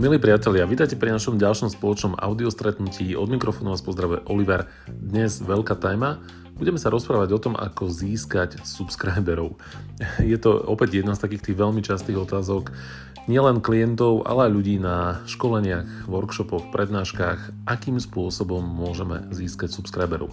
Milí 0.00 0.16
priatelia, 0.16 0.64
vítajte 0.64 0.96
pri 0.96 1.12
našom 1.12 1.36
ďalšom 1.36 1.76
spoločnom 1.76 2.16
audiostretnutí. 2.16 3.12
Od 3.20 3.28
mikrofónu 3.28 3.76
vás 3.76 3.84
pozdravuje 3.84 4.24
Oliver. 4.32 4.64
Dnes 4.88 5.44
veľká 5.44 5.76
téma. 5.76 6.24
Budeme 6.56 6.80
sa 6.80 6.88
rozprávať 6.88 7.36
o 7.36 7.42
tom, 7.44 7.52
ako 7.52 7.92
získať 7.92 8.64
subscriberov. 8.64 9.60
Je 10.24 10.40
to 10.40 10.56
opäť 10.56 11.04
jedna 11.04 11.12
z 11.12 11.28
takých 11.28 11.52
tých 11.52 11.60
veľmi 11.60 11.84
častých 11.84 12.16
otázok 12.16 12.72
nielen 13.28 13.60
klientov, 13.60 14.24
ale 14.24 14.48
aj 14.48 14.56
ľudí 14.56 14.80
na 14.80 15.20
školeniach, 15.28 16.08
workshopoch, 16.08 16.72
prednáškach, 16.72 17.68
akým 17.68 18.00
spôsobom 18.00 18.64
môžeme 18.64 19.28
získať 19.36 19.68
subscriberov. 19.68 20.32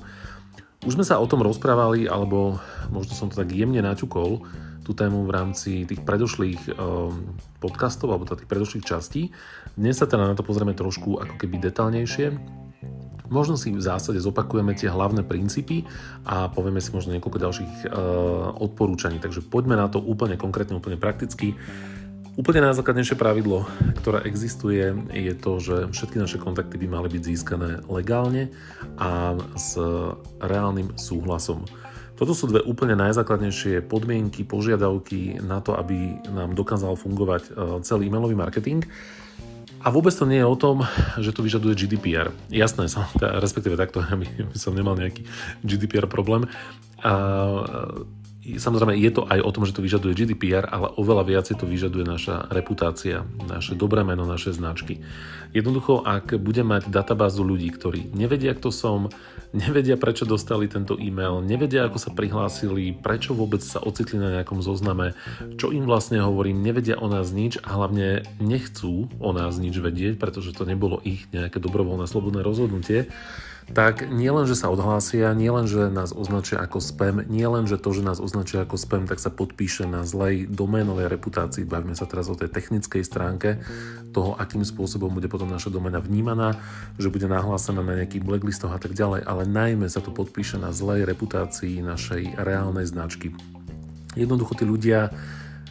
Už 0.88 0.96
sme 0.96 1.04
sa 1.04 1.20
o 1.20 1.28
tom 1.28 1.44
rozprávali, 1.44 2.08
alebo 2.08 2.64
možno 2.88 3.12
som 3.20 3.28
to 3.28 3.44
tak 3.44 3.52
jemne 3.52 3.84
naťukol, 3.84 4.48
tú 4.88 4.96
tému 4.96 5.28
v 5.28 5.36
rámci 5.36 5.84
tých 5.84 6.00
predošlých 6.08 6.80
um, 6.80 7.36
podcastov 7.60 8.16
alebo 8.16 8.24
tých 8.24 8.48
predošlých 8.48 8.88
častí. 8.88 9.36
Dnes 9.76 10.00
sa 10.00 10.08
teda 10.08 10.32
na 10.32 10.36
to 10.40 10.48
pozrieme 10.48 10.72
trošku 10.72 11.20
ako 11.20 11.36
keby 11.36 11.60
detálnejšie. 11.60 12.40
Možno 13.28 13.60
si 13.60 13.76
v 13.76 13.84
zásade 13.84 14.24
zopakujeme 14.24 14.72
tie 14.72 14.88
hlavné 14.88 15.28
princípy 15.28 15.84
a 16.24 16.48
povieme 16.48 16.80
si 16.80 16.96
možno 16.96 17.12
niekoľko 17.12 17.44
ďalších 17.44 17.74
uh, 17.84 18.56
odporúčaní. 18.64 19.20
Takže 19.20 19.44
poďme 19.44 19.76
na 19.76 19.92
to 19.92 20.00
úplne 20.00 20.40
konkrétne, 20.40 20.80
úplne 20.80 20.96
prakticky. 20.96 21.60
Úplne 22.38 22.72
najzákladnejšie 22.72 23.18
pravidlo, 23.20 23.66
ktoré 24.00 24.24
existuje, 24.30 24.94
je 25.10 25.34
to, 25.34 25.58
že 25.58 25.76
všetky 25.90 26.22
naše 26.22 26.38
kontakty 26.38 26.78
by 26.78 26.88
mali 26.88 27.10
byť 27.10 27.22
získané 27.34 27.82
legálne 27.90 28.54
a 28.96 29.34
s 29.58 29.74
reálnym 30.38 30.96
súhlasom. 30.96 31.66
Toto 32.18 32.34
sú 32.34 32.50
dve 32.50 32.66
úplne 32.66 32.98
najzákladnejšie 32.98 33.86
podmienky, 33.86 34.42
požiadavky 34.42 35.38
na 35.38 35.62
to, 35.62 35.78
aby 35.78 36.18
nám 36.34 36.58
dokázal 36.58 36.98
fungovať 36.98 37.44
e, 37.46 37.50
celý 37.86 38.10
e-mailový 38.10 38.34
marketing. 38.34 38.82
A 39.86 39.94
vôbec 39.94 40.10
to 40.10 40.26
nie 40.26 40.42
je 40.42 40.50
o 40.50 40.58
tom, 40.58 40.82
že 41.22 41.30
to 41.30 41.46
vyžaduje 41.46 41.78
GDPR. 41.78 42.34
Jasné, 42.50 42.90
som, 42.90 43.06
respektíve 43.22 43.78
takto, 43.78 44.02
aby 44.14 44.26
som 44.58 44.74
nemal 44.74 44.98
nejaký 44.98 45.30
GDPR 45.62 46.10
problém. 46.10 46.50
A, 47.06 47.14
Samozrejme, 48.56 48.96
je 48.96 49.12
to 49.12 49.28
aj 49.28 49.44
o 49.44 49.52
tom, 49.52 49.68
že 49.68 49.76
to 49.76 49.84
vyžaduje 49.84 50.16
GDPR, 50.16 50.64
ale 50.72 50.88
oveľa 50.96 51.28
viacej 51.28 51.60
to 51.60 51.68
vyžaduje 51.68 52.08
naša 52.08 52.48
reputácia, 52.48 53.28
naše 53.44 53.76
dobré 53.76 54.08
meno, 54.08 54.24
naše 54.24 54.56
značky. 54.56 55.04
Jednoducho, 55.52 56.00
ak 56.00 56.40
budem 56.40 56.72
mať 56.72 56.88
databázu 56.88 57.44
ľudí, 57.44 57.68
ktorí 57.76 58.16
nevedia, 58.16 58.56
kto 58.56 58.72
som, 58.72 59.12
nevedia, 59.52 60.00
prečo 60.00 60.24
dostali 60.24 60.72
tento 60.72 60.96
e-mail, 60.96 61.44
nevedia, 61.44 61.92
ako 61.92 62.00
sa 62.00 62.16
prihlásili, 62.16 62.96
prečo 62.96 63.36
vôbec 63.36 63.60
sa 63.60 63.84
ocitli 63.84 64.16
na 64.16 64.32
nejakom 64.40 64.64
zozname, 64.64 65.12
čo 65.60 65.76
im 65.76 65.84
vlastne 65.84 66.24
hovorím, 66.24 66.64
nevedia 66.64 66.96
o 66.96 67.12
nás 67.12 67.36
nič 67.36 67.60
a 67.68 67.76
hlavne 67.76 68.24
nechcú 68.40 69.12
o 69.20 69.30
nás 69.36 69.60
nič 69.60 69.76
vedieť, 69.76 70.16
pretože 70.16 70.56
to 70.56 70.64
nebolo 70.64 71.04
ich 71.04 71.28
nejaké 71.36 71.60
dobrovoľné 71.60 72.08
slobodné 72.08 72.48
rozhodnutie, 72.48 73.12
tak 73.68 74.08
nielen, 74.08 74.48
že 74.48 74.56
sa 74.56 74.72
odhlásia, 74.72 75.36
nielen, 75.36 75.68
že 75.68 75.92
nás 75.92 76.16
označia 76.16 76.64
ako 76.64 76.80
spam, 76.80 77.20
nielen, 77.28 77.68
že 77.68 77.76
to, 77.76 77.92
že 77.92 78.00
nás 78.00 78.24
označia 78.24 78.64
ako 78.64 78.80
spam, 78.80 79.04
tak 79.04 79.20
sa 79.20 79.28
podpíše 79.28 79.84
na 79.84 80.08
zlej 80.08 80.48
doménovej 80.48 81.12
reputácii. 81.12 81.68
Bavíme 81.68 81.92
sa 81.92 82.08
teraz 82.08 82.32
o 82.32 82.40
tej 82.40 82.48
technickej 82.48 83.04
stránke 83.04 83.60
toho, 84.16 84.40
akým 84.40 84.64
spôsobom 84.64 85.12
bude 85.12 85.28
potom 85.28 85.52
naša 85.52 85.68
doména 85.68 86.00
vnímaná, 86.00 86.56
že 86.96 87.12
bude 87.12 87.28
nahlásená 87.28 87.84
na 87.84 88.00
nejakých 88.00 88.24
blacklistoch 88.24 88.72
a 88.72 88.80
tak 88.80 88.96
ďalej, 88.96 89.28
ale 89.28 89.44
najmä 89.44 89.92
sa 89.92 90.00
to 90.00 90.16
podpíše 90.16 90.56
na 90.56 90.72
zlej 90.72 91.04
reputácii 91.04 91.84
našej 91.84 92.40
reálnej 92.40 92.88
značky. 92.88 93.36
Jednoducho 94.16 94.56
tí 94.56 94.64
ľudia 94.64 95.12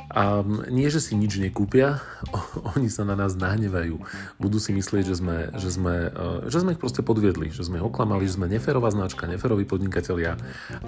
a 0.06 0.46
nie, 0.70 0.86
že 0.86 1.02
si 1.02 1.18
nič 1.18 1.42
nekúpia, 1.42 1.98
oni 2.78 2.86
sa 2.86 3.02
na 3.02 3.18
nás 3.18 3.34
nahnevajú. 3.34 3.98
Budú 4.38 4.62
si 4.62 4.70
myslieť, 4.70 5.04
že 5.06 5.16
sme, 5.18 5.36
že 5.58 5.70
sme, 5.74 5.94
e, 6.14 6.50
že 6.50 6.62
sme 6.62 6.78
ich 6.78 6.80
proste 6.80 7.02
podviedli, 7.02 7.50
že 7.50 7.66
sme 7.66 7.82
ich 7.82 7.86
oklamali, 7.86 8.26
že 8.26 8.38
sme 8.38 8.46
neferová 8.46 8.94
značka, 8.94 9.26
neferoví 9.26 9.66
podnikatelia 9.66 10.38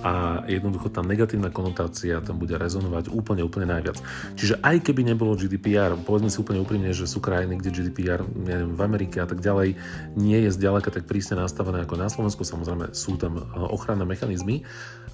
a 0.07 0.43
jednoducho 0.47 0.95
tá 0.95 1.03
negatívna 1.03 1.51
konotácia 1.51 2.23
tam 2.23 2.39
bude 2.39 2.55
rezonovať 2.55 3.11
úplne, 3.11 3.43
úplne 3.43 3.67
najviac. 3.67 3.99
Čiže 4.39 4.63
aj 4.63 4.87
keby 4.87 5.03
nebolo 5.11 5.35
GDPR, 5.35 5.99
povedzme 5.99 6.31
si 6.31 6.39
úplne 6.39 6.63
úprimne, 6.63 6.95
že 6.95 7.11
sú 7.11 7.19
krajiny, 7.19 7.59
kde 7.59 7.75
GDPR, 7.75 8.23
neviem, 8.23 8.71
v 8.75 8.81
Amerike 8.81 9.19
a 9.19 9.27
tak 9.27 9.43
ďalej, 9.43 9.75
nie 10.15 10.39
je 10.47 10.51
zďaleka 10.55 10.95
tak 10.95 11.11
prísne 11.11 11.43
nastavené 11.43 11.83
ako 11.83 11.95
na 11.99 12.07
Slovensku, 12.07 12.47
samozrejme 12.47 12.95
sú 12.95 13.19
tam 13.19 13.39
e, 13.39 13.43
ochranné 13.67 14.07
mechanizmy, 14.07 14.63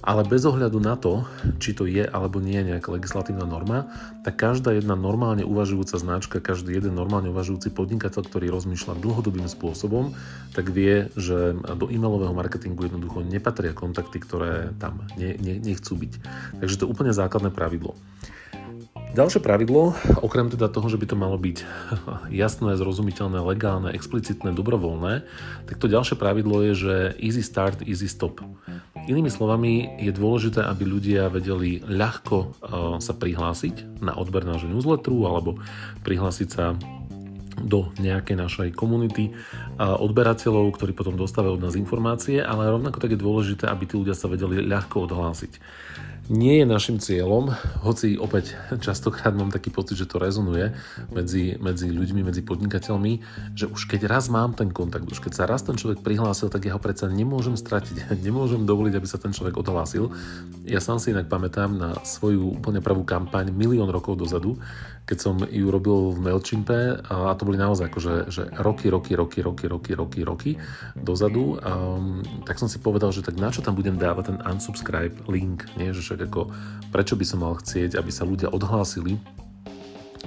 ale 0.01 0.27
bez 0.27 0.43
ohľadu 0.43 0.79
na 0.81 0.99
to, 0.99 1.23
či 1.61 1.71
to 1.71 1.87
je 1.87 2.03
alebo 2.03 2.43
nie 2.43 2.59
je 2.59 2.75
nejaká 2.75 2.91
legislatívna 2.91 3.47
norma, 3.47 3.87
tak 4.25 4.35
každá 4.35 4.75
jedna 4.75 4.97
normálne 4.97 5.47
uvažujúca 5.47 5.95
značka, 6.01 6.43
každý 6.43 6.75
jeden 6.75 6.97
normálne 6.97 7.31
uvažujúci 7.31 7.71
podnikateľ, 7.71 8.21
ktorý 8.25 8.51
rozmýšľa 8.51 8.99
dlhodobým 8.99 9.47
spôsobom, 9.47 10.17
tak 10.51 10.73
vie, 10.73 11.13
že 11.15 11.55
do 11.77 11.87
e-mailového 11.87 12.35
marketingu 12.35 12.89
jednoducho 12.89 13.23
nepatria 13.23 13.71
kontakty, 13.71 14.19
ktoré 14.19 14.73
tam 14.81 15.07
ne, 15.15 15.37
ne, 15.37 15.61
nechcú 15.61 15.95
byť. 15.95 16.13
Takže 16.59 16.75
to 16.75 16.83
je 16.87 16.91
úplne 16.91 17.13
základné 17.13 17.53
pravidlo. 17.53 17.93
Ďalšie 19.15 19.39
pravidlo, 19.39 19.95
okrem 20.19 20.51
teda 20.51 20.67
toho, 20.67 20.91
že 20.91 20.99
by 20.99 21.07
to 21.07 21.15
malo 21.15 21.39
byť 21.39 21.63
jasné, 22.43 22.75
zrozumiteľné, 22.75 23.39
legálne, 23.39 23.95
explicitné, 23.95 24.51
dobrovoľné, 24.51 25.23
tak 25.71 25.79
to 25.79 25.87
ďalšie 25.87 26.19
pravidlo 26.19 26.59
je, 26.67 26.73
že 26.75 26.95
easy 27.23 27.39
start, 27.39 27.79
easy 27.87 28.11
stop. 28.11 28.43
Inými 29.05 29.29
slovami, 29.29 30.01
je 30.01 30.09
dôležité, 30.09 30.65
aby 30.65 30.81
ľudia 30.81 31.29
vedeli 31.29 31.77
ľahko 31.85 32.37
uh, 32.41 32.49
sa 32.97 33.13
prihlásiť 33.13 34.01
na 34.01 34.17
odber 34.17 34.41
nášho 34.41 34.65
newsletteru 34.65 35.29
alebo 35.29 35.61
prihlásiť 36.01 36.47
sa 36.49 36.73
do 37.59 37.91
nejakej 37.97 38.35
našej 38.35 38.69
komunity 38.75 39.31
odberateľov, 39.79 40.75
ktorí 40.75 40.91
potom 40.91 41.15
dostávajú 41.15 41.55
od 41.55 41.63
nás 41.63 41.79
informácie, 41.79 42.43
ale 42.43 42.71
rovnako 42.71 42.99
tak 42.99 43.15
je 43.15 43.23
dôležité, 43.23 43.71
aby 43.71 43.87
tí 43.87 43.95
ľudia 43.95 44.17
sa 44.17 44.27
vedeli 44.27 44.63
ľahko 44.63 45.07
odhlásiť 45.07 45.59
nie 46.29 46.61
je 46.61 46.65
našim 46.65 46.97
cieľom, 46.97 47.53
hoci 47.85 48.17
opäť 48.17 48.57
častokrát 48.81 49.29
mám 49.37 49.53
taký 49.53 49.69
pocit, 49.69 49.93
že 49.93 50.09
to 50.09 50.17
rezonuje 50.17 50.73
medzi, 51.13 51.53
medzi 51.61 51.93
ľuďmi, 51.93 52.25
medzi 52.25 52.41
podnikateľmi, 52.41 53.13
že 53.53 53.69
už 53.69 53.85
keď 53.85 54.09
raz 54.09 54.25
mám 54.25 54.57
ten 54.57 54.73
kontakt, 54.73 55.05
už 55.05 55.21
keď 55.21 55.33
sa 55.37 55.43
raz 55.45 55.61
ten 55.61 55.77
človek 55.77 56.01
prihlásil, 56.01 56.49
tak 56.49 56.65
ja 56.65 56.73
ho 56.73 56.81
predsa 56.81 57.05
nemôžem 57.05 57.53
stratiť, 57.53 58.09
nemôžem 58.25 58.65
dovoliť, 58.65 58.93
aby 58.97 59.07
sa 59.07 59.21
ten 59.21 59.37
človek 59.37 59.61
odhlásil. 59.61 60.09
Ja 60.65 60.81
sám 60.81 60.97
si 60.97 61.13
inak 61.13 61.29
pamätám 61.29 61.77
na 61.77 61.89
svoju 62.01 62.57
úplne 62.57 62.81
pravú 62.81 63.05
kampaň 63.05 63.53
milión 63.53 63.93
rokov 63.93 64.17
dozadu, 64.17 64.57
keď 65.05 65.17
som 65.21 65.37
ju 65.37 65.69
robil 65.69 66.17
v 66.17 66.19
MailChimpe 66.25 67.05
a 67.05 67.37
to 67.37 67.45
boli 67.45 67.61
naozaj 67.61 67.93
akože 67.93 68.13
že 68.33 68.43
roky, 68.57 68.89
roky, 68.89 69.13
roky, 69.13 69.39
roky, 69.45 69.65
roky, 69.69 69.91
roky, 69.93 70.21
roky 70.25 70.51
dozadu, 70.97 71.61
um, 71.61 72.25
tak 72.43 72.57
som 72.57 72.65
si 72.65 72.81
povedal, 72.81 73.13
že 73.13 73.21
tak 73.21 73.37
na 73.37 73.53
čo 73.53 73.61
tam 73.61 73.77
budem 73.77 74.01
dávať 74.01 74.33
ten 74.33 74.37
unsubscribe 74.41 75.29
link, 75.29 75.69
nie? 75.77 75.93
že 75.93 76.01
však 76.01 76.25
ako 76.25 76.49
prečo 76.89 77.13
by 77.13 77.25
som 77.25 77.45
mal 77.45 77.53
chcieť, 77.53 78.01
aby 78.01 78.09
sa 78.09 78.25
ľudia 78.25 78.49
odhlásili 78.49 79.21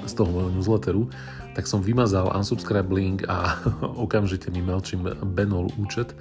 z 0.06 0.12
toho 0.15 0.31
môjho 0.31 0.55
newsletteru, 0.55 1.10
tak 1.58 1.66
som 1.66 1.82
vymazal 1.82 2.30
unsubscribe 2.30 2.86
link 2.94 3.26
a 3.26 3.58
okamžite 4.06 4.46
mi 4.54 4.62
MailChimp 4.62 5.26
benol 5.26 5.74
účet. 5.74 6.14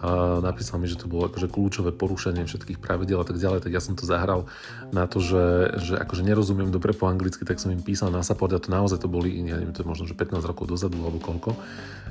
A 0.00 0.40
napísal 0.40 0.80
mi, 0.80 0.88
že 0.88 0.96
to 0.96 1.04
bolo 1.04 1.28
akože 1.28 1.52
kľúčové 1.52 1.92
porušenie 1.92 2.48
všetkých 2.48 2.80
pravidel 2.80 3.20
a 3.20 3.26
tak 3.28 3.36
ďalej, 3.36 3.60
tak 3.60 3.72
ja 3.76 3.82
som 3.82 3.92
to 3.92 4.08
zahral 4.08 4.48
na 4.88 5.04
to, 5.04 5.20
že, 5.20 5.76
že 5.84 5.94
akože 6.00 6.24
nerozumiem 6.24 6.72
dobre 6.72 6.96
po 6.96 7.12
anglicky, 7.12 7.44
tak 7.44 7.60
som 7.60 7.68
im 7.68 7.84
písal 7.84 8.08
na 8.08 8.24
support 8.24 8.56
a 8.56 8.62
to 8.62 8.72
naozaj 8.72 9.04
to 9.04 9.08
boli, 9.12 9.36
ja 9.36 9.60
neviem, 9.60 9.76
to 9.76 9.84
je 9.84 9.90
možno, 9.92 10.08
že 10.08 10.16
15 10.16 10.48
rokov 10.48 10.64
dozadu 10.64 10.96
alebo 10.96 11.20
koľko, 11.20 11.52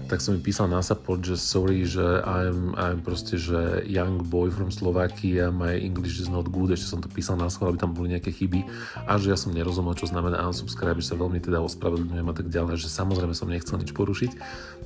tak 0.06 0.22
som 0.22 0.38
im 0.38 0.46
písal 0.46 0.70
na 0.70 0.86
support, 0.86 1.26
že 1.26 1.42
sorry, 1.42 1.82
že 1.90 2.22
I'm, 2.22 2.78
I'm 2.78 3.02
proste, 3.02 3.42
že 3.42 3.82
young 3.90 4.22
boy 4.30 4.54
from 4.54 4.70
Slovakia, 4.70 5.50
my 5.50 5.74
English 5.74 6.22
is 6.22 6.30
not 6.30 6.54
good, 6.54 6.70
ešte 6.70 6.86
som 6.86 7.02
to 7.02 7.10
písal 7.10 7.34
na 7.34 7.50
schvál, 7.50 7.74
aby 7.74 7.82
tam 7.82 7.98
boli 7.98 8.14
nejaké 8.14 8.30
chyby 8.30 8.62
a 9.10 9.18
že 9.18 9.34
ja 9.34 9.38
som 9.38 9.50
nerozumel, 9.50 9.98
čo 9.98 10.06
znamená 10.06 10.38
unsubscribe, 10.46 11.02
že 11.02 11.12
sa 11.12 11.18
veľmi 11.18 11.42
teda 11.42 11.58
ospravedlňujem 11.66 12.28
a 12.30 12.36
tak 12.38 12.48
ďalej, 12.54 12.61
že 12.78 12.92
samozrejme 12.92 13.34
som 13.34 13.50
nechcel 13.50 13.80
nič 13.82 13.96
porušiť, 13.96 14.32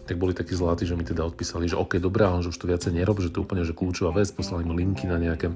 tak 0.06 0.16
boli 0.22 0.38
takí 0.38 0.54
zlatí, 0.54 0.86
že 0.86 0.94
mi 0.94 1.04
teda 1.04 1.26
odpísali, 1.26 1.66
že 1.66 1.76
OK, 1.76 1.98
dobré, 1.98 2.30
ale 2.30 2.46
že 2.46 2.54
už 2.54 2.60
to 2.62 2.70
viacej 2.70 2.94
nerob, 2.94 3.20
že 3.20 3.34
to 3.34 3.42
úplne 3.42 3.66
že 3.66 3.74
kľúčová 3.74 4.14
vec, 4.16 4.30
poslali 4.32 4.64
mi 4.64 4.78
linky 4.78 5.10
na 5.10 5.18
nejaké 5.18 5.50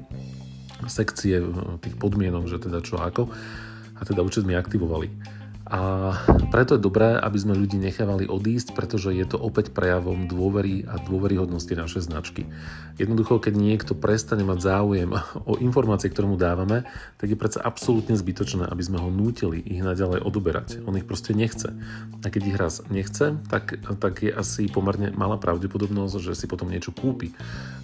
sekcie 0.90 1.44
tých 1.84 1.96
podmienok, 2.00 2.48
že 2.48 2.58
teda 2.60 2.80
čo 2.82 3.00
ako 3.00 3.30
a 4.00 4.02
teda 4.08 4.24
účet 4.24 4.48
mi 4.48 4.56
aktivovali. 4.56 5.39
A 5.70 6.18
preto 6.50 6.74
je 6.74 6.82
dobré, 6.82 7.14
aby 7.14 7.38
sme 7.38 7.54
ľudí 7.54 7.78
nechávali 7.78 8.26
odísť, 8.26 8.74
pretože 8.74 9.14
je 9.14 9.22
to 9.22 9.38
opäť 9.38 9.70
prejavom 9.70 10.26
dôvery 10.26 10.82
a 10.90 10.98
dôveryhodnosti 10.98 11.70
našej 11.70 12.10
značky. 12.10 12.50
Jednoducho, 12.98 13.38
keď 13.38 13.54
niekto 13.54 13.94
prestane 13.94 14.42
mať 14.42 14.66
záujem 14.66 15.14
o 15.46 15.54
informácie, 15.62 16.10
ktoré 16.10 16.26
mu 16.26 16.42
dávame, 16.42 16.90
tak 17.22 17.30
je 17.30 17.38
predsa 17.38 17.62
absolútne 17.62 18.18
zbytočné, 18.18 18.66
aby 18.66 18.82
sme 18.82 18.98
ho 18.98 19.14
nútili 19.14 19.62
ich 19.62 19.86
naďalej 19.86 20.26
odoberať. 20.26 20.82
On 20.90 20.98
ich 20.98 21.06
proste 21.06 21.38
nechce. 21.38 21.70
A 22.26 22.28
keď 22.34 22.42
ich 22.50 22.58
raz 22.58 22.82
nechce, 22.90 23.38
tak, 23.46 23.78
tak 24.02 24.26
je 24.26 24.34
asi 24.34 24.66
pomerne 24.74 25.14
malá 25.14 25.38
pravdepodobnosť, 25.38 26.18
že 26.18 26.34
si 26.34 26.50
potom 26.50 26.74
niečo 26.74 26.90
kúpi. 26.90 27.38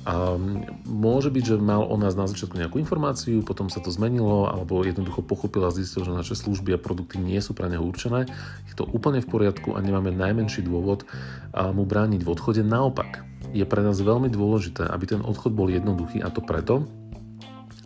A 0.09 0.41
môže 0.89 1.29
byť, 1.29 1.43
že 1.53 1.55
mal 1.61 1.85
o 1.85 1.95
nás 2.01 2.17
na 2.17 2.25
začiatku 2.25 2.57
nejakú 2.57 2.81
informáciu, 2.81 3.45
potom 3.45 3.69
sa 3.69 3.77
to 3.77 3.93
zmenilo, 3.93 4.49
alebo 4.49 4.81
jednoducho 4.81 5.21
pochopil 5.21 5.69
a 5.69 5.73
zistil, 5.73 6.01
že 6.01 6.17
naše 6.17 6.33
služby 6.33 6.73
a 6.73 6.81
produkty 6.81 7.21
nie 7.21 7.37
sú 7.45 7.53
pre 7.53 7.74
neho 7.75 7.83
určené, 7.83 8.23
je 8.71 8.73
to 8.73 8.87
úplne 8.87 9.19
v 9.19 9.27
poriadku 9.27 9.75
a 9.75 9.83
nemáme 9.83 10.15
najmenší 10.15 10.63
dôvod 10.63 11.03
mu 11.51 11.83
brániť 11.83 12.23
v 12.23 12.31
odchode. 12.31 12.63
Naopak, 12.63 13.27
je 13.51 13.67
pre 13.67 13.83
nás 13.83 13.99
veľmi 13.99 14.31
dôležité, 14.31 14.87
aby 14.87 15.05
ten 15.05 15.21
odchod 15.21 15.51
bol 15.51 15.67
jednoduchý 15.67 16.23
a 16.23 16.31
to 16.31 16.39
preto, 16.39 16.87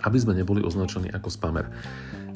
aby 0.05 0.17
sme 0.17 0.37
neboli 0.37 0.63
označení 0.63 1.11
ako 1.11 1.27
spamer. 1.27 1.69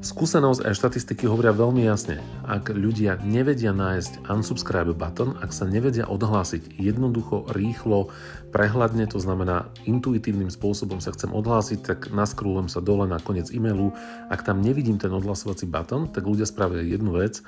Skúsenosť 0.04 0.68
a 0.68 0.76
štatistiky 0.76 1.32
hovoria 1.32 1.56
veľmi 1.56 1.88
jasne. 1.88 2.20
Ak 2.44 2.68
ľudia 2.76 3.24
nevedia 3.24 3.72
nájsť 3.72 4.28
unsubscribe 4.28 4.92
button, 4.92 5.40
ak 5.40 5.56
sa 5.56 5.64
nevedia 5.64 6.04
odhlásiť 6.12 6.76
jednoducho, 6.76 7.48
rýchlo, 7.56 8.12
prehľadne, 8.52 9.08
to 9.08 9.24
znamená 9.24 9.72
intuitívnym 9.88 10.52
spôsobom 10.52 11.00
sa 11.00 11.16
chcem 11.16 11.32
odhlásiť, 11.32 11.80
tak 11.88 12.00
naskrúlem 12.12 12.68
sa 12.68 12.84
dole 12.84 13.08
na 13.08 13.16
koniec 13.16 13.48
e-mailu. 13.56 13.96
Ak 14.28 14.44
tam 14.44 14.60
nevidím 14.60 15.00
ten 15.00 15.16
odhlasovací 15.16 15.72
button, 15.72 16.12
tak 16.12 16.28
ľudia 16.28 16.44
spravia 16.44 16.84
jednu 16.84 17.16
vec, 17.16 17.40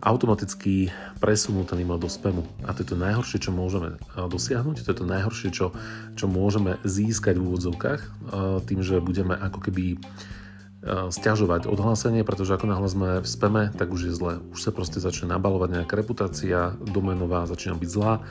automaticky 0.00 0.88
presunú 1.20 1.68
ten 1.68 1.84
e-mail 1.84 2.00
do 2.00 2.08
spamu. 2.08 2.48
A 2.64 2.72
to 2.72 2.80
je 2.80 2.96
to 2.96 2.96
najhoršie, 2.96 3.44
čo 3.44 3.52
môžeme 3.52 4.00
dosiahnuť, 4.16 4.88
to 4.88 4.90
je 4.96 4.98
to 5.04 5.04
najhoršie, 5.04 5.48
čo, 5.52 5.76
čo 6.16 6.32
môžeme 6.32 6.80
získať 6.80 7.36
v 7.36 7.44
úvodzovkách, 7.44 8.00
tým, 8.64 8.80
že 8.80 9.04
budeme 9.04 9.36
ako 9.36 9.68
keby 9.68 10.00
E, 10.00 10.39
stiažovať 10.84 11.68
odhlásenie, 11.68 12.24
pretože 12.24 12.56
ako 12.56 12.64
náhle 12.64 12.88
sme 12.88 13.08
v 13.20 13.28
speme, 13.28 13.62
tak 13.76 13.92
už 13.92 14.08
je 14.08 14.14
zle. 14.16 14.40
Už 14.48 14.64
sa 14.64 14.72
proste 14.72 14.96
začne 14.96 15.28
nabalovať 15.28 15.76
nejaká 15.76 15.92
reputácia 15.92 16.72
domenová, 16.80 17.44
začína 17.44 17.76
byť 17.76 17.90
zlá 17.92 18.24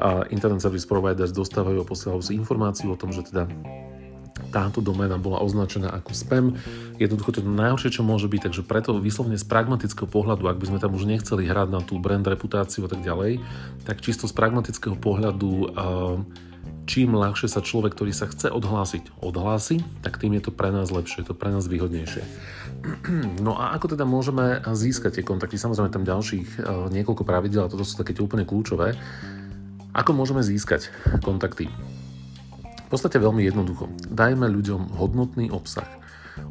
a 0.00 0.24
Internet 0.32 0.64
Service 0.64 0.88
Providers 0.88 1.36
dostávajú 1.36 1.84
a 1.84 1.88
posielajú 1.88 2.24
si 2.24 2.32
informáciu 2.32 2.88
o 2.88 2.96
tom, 2.96 3.12
že 3.12 3.28
teda 3.28 3.44
táto 4.48 4.80
doména 4.80 5.20
bola 5.20 5.44
označená 5.44 5.92
ako 5.92 6.16
spam. 6.16 6.56
Jednoducho 6.96 7.36
to 7.36 7.44
je 7.44 7.52
najhoršie, 7.52 8.00
čo 8.00 8.02
môže 8.02 8.26
byť, 8.26 8.50
takže 8.50 8.62
preto 8.64 8.96
vyslovne 8.96 9.36
z 9.36 9.44
pragmatického 9.44 10.08
pohľadu, 10.08 10.48
ak 10.48 10.56
by 10.56 10.66
sme 10.72 10.78
tam 10.80 10.96
už 10.96 11.04
nechceli 11.04 11.44
hrať 11.44 11.68
na 11.68 11.84
tú 11.84 12.00
brand 12.00 12.24
reputáciu 12.24 12.88
a 12.88 12.90
tak 12.90 13.04
ďalej, 13.04 13.44
tak 13.84 14.00
čisto 14.00 14.24
z 14.24 14.32
pragmatického 14.32 14.96
pohľadu 14.96 15.50
uh, 15.52 15.68
čím 16.90 17.14
ľahšie 17.14 17.46
sa 17.46 17.62
človek, 17.62 17.94
ktorý 17.94 18.10
sa 18.10 18.26
chce 18.26 18.50
odhlásiť, 18.50 19.22
odhlási, 19.22 19.78
tak 20.02 20.18
tým 20.18 20.34
je 20.34 20.42
to 20.42 20.50
pre 20.50 20.74
nás 20.74 20.90
lepšie, 20.90 21.22
je 21.22 21.30
to 21.30 21.38
pre 21.38 21.54
nás 21.54 21.70
výhodnejšie. 21.70 22.26
No 23.46 23.60
a 23.60 23.76
ako 23.76 23.92
teda 23.92 24.08
môžeme 24.08 24.64
získať 24.64 25.20
tie 25.20 25.24
kontakty? 25.24 25.60
Samozrejme 25.60 25.92
tam 25.92 26.08
ďalších 26.08 26.48
e, 26.58 26.60
niekoľko 26.90 27.22
pravidel, 27.28 27.68
a 27.68 27.70
toto 27.70 27.84
sú 27.84 28.00
také 28.00 28.16
úplne 28.18 28.48
kľúčové. 28.48 28.96
Ako 29.92 30.16
môžeme 30.16 30.40
získať 30.40 30.88
kontakty? 31.20 31.68
V 31.68 32.88
podstate 32.88 33.20
veľmi 33.20 33.44
jednoducho. 33.44 33.86
Dajme 34.08 34.48
ľuďom 34.48 34.96
hodnotný 34.96 35.52
obsah. 35.52 35.86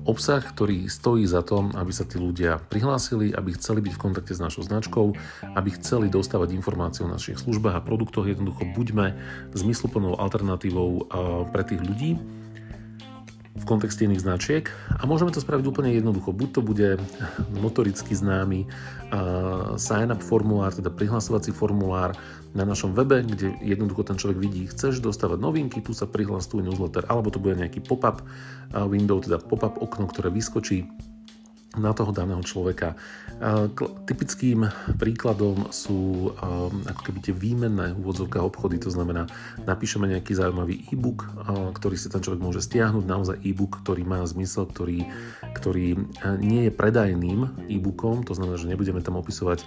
Obsah, 0.06 0.42
ktorý 0.42 0.90
stojí 0.90 1.28
za 1.30 1.46
to, 1.46 1.70
aby 1.76 1.92
sa 1.94 2.08
tí 2.08 2.18
ľudia 2.18 2.58
prihlásili, 2.72 3.32
aby 3.36 3.56
chceli 3.56 3.84
byť 3.86 3.94
v 3.96 4.02
kontakte 4.02 4.34
s 4.34 4.44
našou 4.44 4.66
značkou, 4.66 5.14
aby 5.56 5.70
chceli 5.78 6.08
dostávať 6.10 6.56
informácie 6.56 7.06
o 7.06 7.12
našich 7.12 7.40
službách 7.40 7.78
a 7.78 7.86
produktoch. 7.86 8.26
Jednoducho 8.26 8.68
buďme 8.74 9.16
zmysluplnou 9.54 10.18
alternatívou 10.18 11.08
pre 11.52 11.64
tých 11.64 11.82
ľudí 11.84 12.18
v 13.60 13.68
kontexte 13.68 14.08
iných 14.08 14.24
značiek 14.24 14.72
a 14.88 15.04
môžeme 15.04 15.36
to 15.36 15.44
spraviť 15.44 15.66
úplne 15.68 15.92
jednoducho. 15.92 16.32
Buď 16.32 16.50
to 16.56 16.62
bude 16.64 16.96
motoricky 17.60 18.16
známy 18.16 18.64
uh, 18.64 19.76
sign-up 19.76 20.24
formulár, 20.24 20.72
teda 20.72 20.88
prihlasovací 20.88 21.52
formulár 21.52 22.16
na 22.58 22.66
našom 22.66 22.98
webe, 22.98 23.22
kde 23.22 23.62
jednoducho 23.62 24.10
ten 24.10 24.18
človek 24.18 24.42
vidí, 24.42 24.66
chceš 24.66 25.06
dostávať 25.06 25.38
novinky, 25.38 25.86
tu 25.86 25.94
sa 25.94 26.10
prihlás, 26.10 26.50
tu 26.50 26.62
newsletter, 26.62 27.06
alebo 27.06 27.30
to 27.30 27.38
bude 27.38 27.62
nejaký 27.62 27.82
pop-up 27.86 28.26
window, 28.90 29.22
teda 29.22 29.38
pop-up 29.38 29.78
okno, 29.78 30.10
ktoré 30.10 30.34
vyskočí 30.34 30.90
na 31.78 31.94
toho 31.94 32.10
daného 32.10 32.42
človeka. 32.42 32.98
Typickým 34.10 34.66
príkladom 34.98 35.70
sú 35.70 36.34
ako 36.90 37.02
keby 37.06 37.20
tie 37.22 37.34
výmenné 37.36 37.94
úvodzovka 37.94 38.42
obchody, 38.42 38.82
to 38.82 38.90
znamená, 38.90 39.30
napíšeme 39.70 40.10
nejaký 40.10 40.34
zaujímavý 40.34 40.90
e-book, 40.90 41.30
ktorý 41.78 41.94
si 41.94 42.10
ten 42.10 42.26
človek 42.26 42.42
môže 42.42 42.66
stiahnuť, 42.66 43.06
naozaj 43.06 43.38
e-book, 43.46 43.86
ktorý 43.86 44.02
má 44.02 44.26
zmysel, 44.26 44.66
ktorý, 44.66 45.06
ktorý 45.54 45.94
nie 46.42 46.68
je 46.68 46.72
predajným 46.74 47.70
e-bookom, 47.70 48.26
to 48.26 48.34
znamená, 48.34 48.58
že 48.58 48.66
nebudeme 48.66 49.06
tam 49.06 49.22
opisovať 49.22 49.62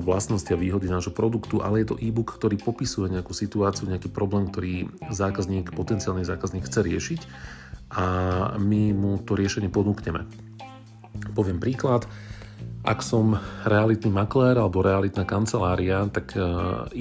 vlastnosti 0.00 0.48
a 0.48 0.56
výhody 0.56 0.88
nášho 0.88 1.12
produktu, 1.12 1.60
ale 1.60 1.84
je 1.84 1.92
to 1.92 2.00
e-book, 2.00 2.40
ktorý 2.40 2.56
popisuje 2.56 3.12
nejakú 3.12 3.36
situáciu, 3.36 3.84
nejaký 3.84 4.08
problém, 4.08 4.48
ktorý 4.48 4.88
zákazník, 5.12 5.76
potenciálny 5.76 6.24
zákazník 6.24 6.64
chce 6.64 6.80
riešiť 6.88 7.20
a 7.92 8.04
my 8.56 8.96
mu 8.96 9.20
to 9.20 9.36
riešenie 9.36 9.68
ponúkneme. 9.68 10.24
Poviem 11.34 11.62
príklad. 11.62 12.06
Ak 12.86 13.04
som 13.04 13.36
realitný 13.66 14.08
maklér 14.08 14.56
alebo 14.56 14.80
realitná 14.80 15.26
kancelária, 15.26 16.08
tak 16.08 16.32
e, 16.32 16.40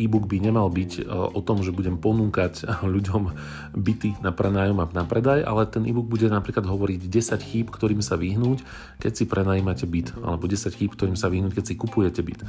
e-book 0.04 0.26
by 0.26 0.42
nemal 0.42 0.68
byť 0.74 0.92
e, 1.00 1.02
o 1.08 1.40
tom, 1.40 1.62
že 1.64 1.72
budem 1.72 1.96
ponúkať 2.02 2.66
ľuďom 2.98 3.32
byty 3.78 4.20
na 4.20 4.34
prenájom 4.34 4.84
a 4.84 4.90
na 4.92 5.06
predaj, 5.06 5.46
ale 5.46 5.70
ten 5.70 5.86
e-book 5.86 6.10
bude 6.10 6.28
napríklad 6.28 6.66
hovoriť 6.66 7.08
10 7.08 7.40
chýb, 7.40 7.68
ktorým 7.70 8.02
sa 8.02 8.18
vyhnúť, 8.18 8.66
keď 9.00 9.12
si 9.16 9.24
prenajímate 9.30 9.86
byt, 9.86 10.18
alebo 10.20 10.50
10 10.50 10.76
chýb, 10.76 10.92
ktorým 10.98 11.16
sa 11.16 11.30
vyhnúť, 11.30 11.62
keď 11.62 11.66
si 11.70 11.80
kupujete 11.80 12.22
byt, 12.26 12.42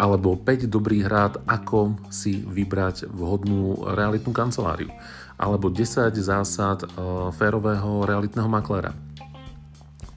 alebo 0.00 0.34
5 0.34 0.66
dobrých 0.66 1.04
rád, 1.06 1.38
ako 1.46 2.00
si 2.08 2.42
vybrať 2.42 3.06
vhodnú 3.12 3.92
realitnú 3.92 4.32
kanceláriu, 4.32 4.90
alebo 5.36 5.68
10 5.68 6.16
zásad 6.16 6.82
e, 6.82 6.88
férového 7.36 8.08
realitného 8.08 8.48
makléra 8.50 8.96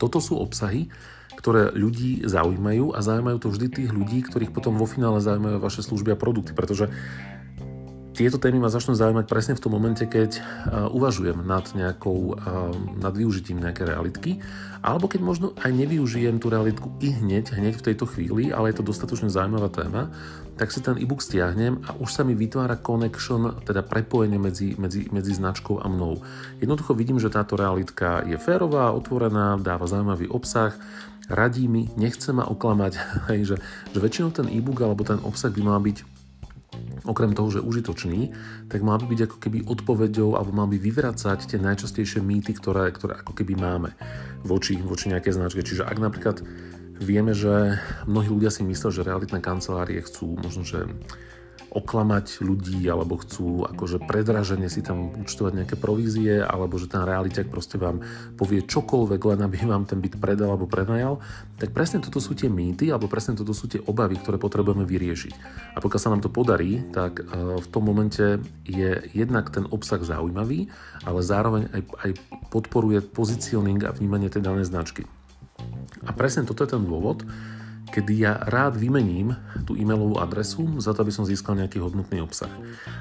toto 0.04 0.20
sú 0.20 0.36
obsahy, 0.36 0.92
ktoré 1.40 1.72
ľudí 1.72 2.28
zaujímajú 2.28 2.92
a 2.92 3.00
zaujímajú 3.00 3.38
to 3.40 3.48
vždy 3.48 3.68
tých 3.72 3.92
ľudí, 3.96 4.20
ktorých 4.28 4.52
potom 4.52 4.76
vo 4.76 4.84
finále 4.84 5.24
zaujímajú 5.24 5.64
vaše 5.64 5.80
služby 5.80 6.14
a 6.14 6.20
produkty, 6.20 6.52
pretože 6.52 6.92
tieto 8.14 8.38
témy 8.38 8.62
ma 8.62 8.70
začnú 8.70 8.94
zaujímať 8.94 9.26
presne 9.26 9.54
v 9.58 9.64
tom 9.66 9.74
momente, 9.74 10.06
keď 10.06 10.40
uvažujem 10.94 11.42
nad, 11.42 11.66
nejakou, 11.74 12.38
nad 13.02 13.14
využitím 13.18 13.58
nejaké 13.58 13.90
realitky, 13.90 14.38
alebo 14.86 15.10
keď 15.10 15.22
možno 15.24 15.48
aj 15.58 15.72
nevyužijem 15.74 16.38
tú 16.38 16.54
realitku 16.54 16.94
i 17.02 17.10
hneď, 17.10 17.58
hneď 17.58 17.74
v 17.80 17.86
tejto 17.90 18.06
chvíli, 18.06 18.54
ale 18.54 18.70
je 18.70 18.78
to 18.78 18.88
dostatočne 18.92 19.34
zaujímavá 19.34 19.74
téma, 19.74 20.14
tak 20.60 20.70
si 20.70 20.84
ten 20.86 21.00
e-book 21.02 21.26
stiahnem 21.26 21.82
a 21.90 21.98
už 21.98 22.14
sa 22.14 22.22
mi 22.22 22.38
vytvára 22.38 22.78
connection, 22.78 23.58
teda 23.66 23.82
prepojenie 23.82 24.38
medzi, 24.38 24.78
medzi, 24.78 25.10
medzi 25.10 25.34
značkou 25.34 25.82
a 25.82 25.90
mnou. 25.90 26.22
Jednoducho 26.62 26.94
vidím, 26.94 27.18
že 27.18 27.34
táto 27.34 27.58
realitka 27.58 28.22
je 28.30 28.38
férová, 28.38 28.94
otvorená, 28.94 29.58
dáva 29.58 29.90
zaujímavý 29.90 30.30
obsah, 30.30 30.78
radí 31.32 31.66
mi, 31.72 31.90
nechce 31.98 32.30
ma 32.30 32.46
oklamať, 32.46 32.94
že, 33.50 33.58
že 33.90 33.98
väčšinou 33.98 34.30
ten 34.36 34.52
e-book 34.52 34.78
alebo 34.86 35.02
ten 35.02 35.18
obsah 35.24 35.50
by 35.50 35.62
mal 35.66 35.82
byť 35.82 36.13
okrem 37.04 37.36
toho, 37.36 37.50
že 37.50 37.66
užitočný, 37.66 38.34
tak 38.70 38.86
mal 38.86 38.98
by 39.02 39.06
byť 39.10 39.20
ako 39.30 39.38
keby 39.40 39.58
odpoveďou 39.68 40.36
alebo 40.38 40.52
mal 40.56 40.68
by 40.68 40.78
vyvracať 40.78 41.50
tie 41.50 41.60
najčastejšie 41.60 42.20
mýty, 42.24 42.56
ktoré, 42.56 42.90
ktoré 42.94 43.20
ako 43.20 43.34
keby 43.36 43.54
máme 43.58 43.90
voči, 44.44 44.80
voči 44.80 45.10
nejakej 45.12 45.36
značke. 45.36 45.62
Čiže 45.64 45.88
ak 45.88 45.98
napríklad 45.98 46.42
vieme, 47.00 47.34
že 47.36 47.78
mnohí 48.06 48.30
ľudia 48.30 48.54
si 48.54 48.62
myslia, 48.64 48.94
že 48.94 49.06
realitné 49.06 49.40
kancelárie 49.44 50.00
chcú 50.06 50.40
možno, 50.40 50.64
že 50.64 50.88
oklamať 51.74 52.46
ľudí 52.46 52.86
alebo 52.86 53.18
chcú 53.18 53.66
akože 53.66 54.06
predraženie 54.06 54.70
si 54.70 54.86
tam 54.86 55.10
účtovať 55.10 55.52
nejaké 55.58 55.76
provízie 55.76 56.46
alebo 56.46 56.78
že 56.78 56.86
ten 56.86 57.02
realiťak 57.02 57.50
proste 57.50 57.82
vám 57.82 58.06
povie 58.38 58.62
čokoľvek, 58.62 59.22
len 59.34 59.40
aby 59.42 59.58
vám 59.66 59.90
ten 59.90 59.98
byt 59.98 60.22
predal 60.22 60.54
alebo 60.54 60.70
prenajal, 60.70 61.18
tak 61.58 61.74
presne 61.74 62.00
toto 62.00 62.22
sú 62.22 62.38
tie 62.38 62.48
mýty 62.48 62.94
alebo 62.94 63.10
presne 63.10 63.34
toto 63.34 63.58
sú 63.58 63.66
tie 63.66 63.82
obavy, 63.90 64.22
ktoré 64.22 64.38
potrebujeme 64.38 64.86
vyriešiť. 64.86 65.34
A 65.74 65.82
pokiaľ 65.82 66.00
sa 66.00 66.12
nám 66.14 66.22
to 66.22 66.30
podarí, 66.30 66.86
tak 66.94 67.26
e, 67.26 67.58
v 67.58 67.68
tom 67.74 67.84
momente 67.90 68.38
je 68.70 68.92
jednak 69.18 69.50
ten 69.50 69.66
obsah 69.74 70.00
zaujímavý, 70.00 70.70
ale 71.02 71.20
zároveň 71.26 71.74
aj, 71.74 71.82
aj 72.06 72.12
podporuje 72.54 73.02
pozicioning 73.02 73.82
a 73.84 73.96
vnímanie 73.96 74.30
tej 74.30 74.46
danej 74.46 74.70
značky. 74.70 75.10
A 76.04 76.12
presne 76.12 76.46
toto 76.46 76.62
je 76.62 76.76
ten 76.76 76.84
dôvod, 76.84 77.26
kedy 77.94 78.26
ja 78.26 78.42
rád 78.50 78.74
vymením 78.82 79.38
tú 79.70 79.78
e-mailovú 79.78 80.18
adresu 80.18 80.66
za 80.82 80.98
to, 80.98 81.06
aby 81.06 81.14
som 81.14 81.30
získal 81.30 81.54
nejaký 81.54 81.78
hodnotný 81.78 82.26
obsah. 82.26 82.50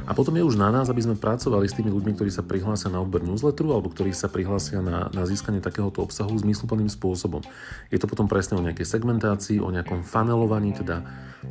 A 0.05 0.13
potom 0.13 0.37
je 0.37 0.45
už 0.45 0.61
na 0.61 0.69
nás, 0.69 0.93
aby 0.93 1.01
sme 1.01 1.17
pracovali 1.17 1.65
s 1.65 1.73
tými 1.73 1.89
ľuďmi, 1.89 2.13
ktorí 2.13 2.29
sa 2.29 2.45
prihlásia 2.45 2.93
na 2.93 3.01
odber 3.01 3.25
newsletteru 3.25 3.73
alebo 3.73 3.89
ktorí 3.89 4.13
sa 4.13 4.29
prihlásia 4.29 4.85
na, 4.85 5.09
na 5.17 5.25
získanie 5.25 5.65
takéhoto 5.65 6.05
obsahu 6.05 6.37
zmysluplným 6.37 6.93
spôsobom. 6.93 7.41
Je 7.89 7.97
to 7.97 8.05
potom 8.05 8.29
presne 8.29 8.61
o 8.61 8.65
nejakej 8.65 8.85
segmentácii, 8.85 9.65
o 9.65 9.73
nejakom 9.73 10.05
funnelovaní, 10.05 10.77
teda 10.77 11.01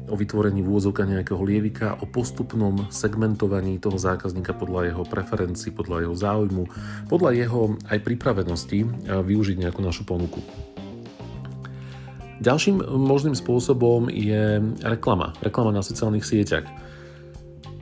o 0.08 0.16
vytvorení 0.16 0.62
vôzovka 0.62 1.04
nejakého 1.04 1.42
lievika, 1.42 2.00
o 2.00 2.06
postupnom 2.06 2.88
segmentovaní 2.94 3.82
toho 3.82 3.98
zákazníka 3.98 4.54
podľa 4.56 4.94
jeho 4.94 5.04
preferencií, 5.04 5.74
podľa 5.74 6.08
jeho 6.08 6.16
záujmu, 6.16 6.64
podľa 7.10 7.32
jeho 7.36 7.76
aj 7.90 8.00
pripravenosti 8.06 8.88
využiť 9.10 9.58
nejakú 9.60 9.82
našu 9.84 10.08
ponuku. 10.08 10.71
Ďalším 12.42 12.82
možným 12.90 13.38
spôsobom 13.38 14.10
je 14.10 14.58
reklama. 14.82 15.38
Reklama 15.46 15.70
na 15.70 15.86
sociálnych 15.86 16.26
sieťach. 16.26 16.66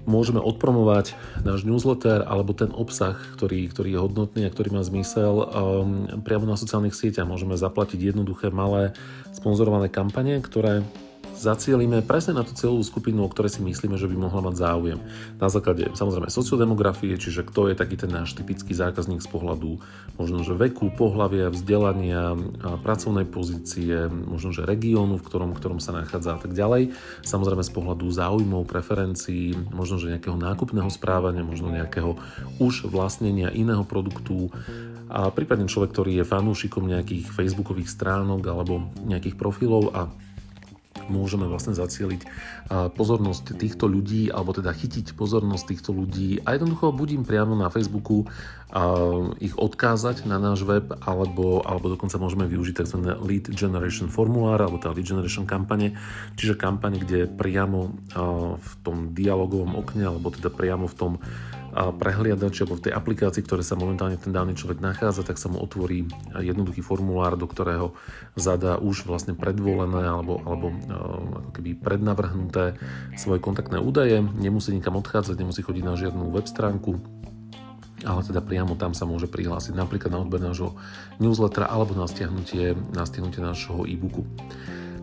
Môžeme 0.04 0.44
odpromovať 0.44 1.16
náš 1.48 1.64
newsletter 1.64 2.28
alebo 2.28 2.52
ten 2.52 2.76
obsah, 2.76 3.16
ktorý, 3.40 3.72
ktorý 3.72 3.96
je 3.96 4.04
hodnotný 4.04 4.42
a 4.44 4.52
ktorý 4.52 4.76
má 4.76 4.84
zmysel 4.84 5.48
um, 5.48 5.48
priamo 6.28 6.44
na 6.44 6.60
sociálnych 6.60 6.92
sieťach. 6.92 7.24
Môžeme 7.24 7.56
zaplatiť 7.56 8.12
jednoduché, 8.12 8.52
malé, 8.52 8.92
sponzorované 9.32 9.88
kampane, 9.88 10.44
ktoré 10.44 10.84
zacielíme 11.40 12.04
presne 12.04 12.36
na 12.36 12.44
tú 12.44 12.52
celú 12.52 12.84
skupinu, 12.84 13.24
o 13.24 13.32
ktorej 13.32 13.56
si 13.56 13.62
myslíme, 13.64 13.96
že 13.96 14.12
by 14.12 14.16
mohla 14.20 14.52
mať 14.52 14.56
záujem. 14.60 15.00
Na 15.40 15.48
základe 15.48 15.88
samozrejme 15.96 16.28
sociodemografie, 16.28 17.16
čiže 17.16 17.48
kto 17.48 17.72
je 17.72 17.80
taký 17.80 17.96
ten 17.96 18.12
náš 18.12 18.36
typický 18.36 18.76
zákazník 18.76 19.24
z 19.24 19.30
pohľadu 19.32 19.80
možno, 20.20 20.44
že 20.44 20.60
veku, 20.60 20.92
pohľavia, 20.92 21.48
vzdelania, 21.48 22.36
pracovnej 22.84 23.24
pozície, 23.24 24.12
možno, 24.12 24.52
že 24.52 24.68
regiónu, 24.68 25.16
v 25.16 25.26
ktorom, 25.26 25.56
v 25.56 25.60
ktorom 25.64 25.80
sa 25.80 25.96
nachádza 25.96 26.36
a 26.36 26.40
tak 26.44 26.52
ďalej. 26.52 26.92
Samozrejme 27.24 27.64
z 27.64 27.72
pohľadu 27.72 28.06
záujmov, 28.12 28.68
preferencií, 28.68 29.56
možno, 29.72 29.96
že 29.96 30.12
nejakého 30.12 30.36
nákupného 30.36 30.92
správania, 30.92 31.48
možno 31.48 31.72
nejakého 31.72 32.20
už 32.60 32.92
vlastnenia 32.92 33.48
iného 33.56 33.88
produktu, 33.88 34.52
a 35.10 35.34
prípadne 35.34 35.66
človek, 35.66 35.90
ktorý 35.90 36.22
je 36.22 36.30
fanúšikom 36.30 36.86
nejakých 36.86 37.34
facebookových 37.34 37.90
stránok 37.90 38.46
alebo 38.46 38.94
nejakých 39.02 39.42
profilov 39.42 39.90
a 39.90 40.06
môžeme 41.10 41.50
vlastne 41.50 41.74
zacieliť 41.74 42.22
pozornosť 42.96 43.58
týchto 43.58 43.90
ľudí, 43.90 44.30
alebo 44.30 44.54
teda 44.54 44.72
chytiť 44.72 45.18
pozornosť 45.18 45.64
týchto 45.66 45.92
ľudí 45.92 46.46
a 46.46 46.56
jednoducho 46.56 46.94
budím 46.94 47.26
priamo 47.26 47.58
na 47.58 47.68
Facebooku 47.74 48.30
ich 49.42 49.58
odkázať 49.58 50.30
na 50.30 50.38
náš 50.38 50.62
web, 50.62 50.94
alebo, 51.02 51.66
alebo 51.66 51.90
dokonca 51.90 52.22
môžeme 52.22 52.46
využiť 52.46 52.86
tzv. 52.86 53.02
lead 53.26 53.50
generation 53.50 54.14
formulár, 54.14 54.62
alebo 54.62 54.78
teda 54.78 54.94
lead 54.94 55.10
generation 55.10 55.50
kampane, 55.50 55.98
čiže 56.38 56.54
kampane, 56.54 57.02
kde 57.02 57.26
priamo 57.26 57.98
v 58.62 58.72
tom 58.86 59.18
dialogovom 59.18 59.74
okne, 59.74 60.14
alebo 60.14 60.30
teda 60.30 60.54
priamo 60.54 60.86
v 60.86 60.96
tom 60.96 61.12
prehliadači 61.74 62.66
alebo 62.66 62.78
v 62.80 62.86
tej 62.90 62.94
aplikácii, 62.94 63.46
ktoré 63.46 63.62
sa 63.62 63.78
momentálne 63.78 64.18
ten 64.18 64.34
daný 64.34 64.58
človek 64.58 64.82
nachádza, 64.82 65.26
tak 65.26 65.38
sa 65.38 65.48
mu 65.48 65.62
otvorí 65.62 66.10
jednoduchý 66.36 66.82
formulár, 66.82 67.38
do 67.38 67.46
ktorého 67.46 67.94
zadá 68.34 68.82
už 68.82 69.06
vlastne 69.06 69.38
predvolené 69.38 70.06
alebo, 70.10 70.42
alebo 70.44 70.74
ako 71.46 71.50
keby 71.56 71.78
prednavrhnuté 71.78 72.78
svoje 73.16 73.40
kontaktné 73.40 73.78
údaje. 73.78 74.20
Nemusí 74.22 74.74
nikam 74.74 74.98
odchádzať, 74.98 75.36
nemusí 75.38 75.62
chodiť 75.62 75.84
na 75.86 75.94
žiadnu 75.96 76.34
web 76.34 76.48
stránku, 76.50 76.98
ale 78.04 78.22
teda 78.24 78.40
priamo 78.40 78.80
tam 78.80 78.96
sa 78.96 79.04
môže 79.04 79.28
prihlásiť 79.28 79.76
napríklad 79.76 80.16
na 80.16 80.24
odber 80.24 80.40
nášho 80.40 80.76
newslettera 81.20 81.68
alebo 81.68 81.96
na 81.96 82.08
stiahnutie, 82.08 82.76
na 82.96 83.04
stiahnutie 83.04 83.44
nášho 83.44 83.84
e-booku. 83.84 84.24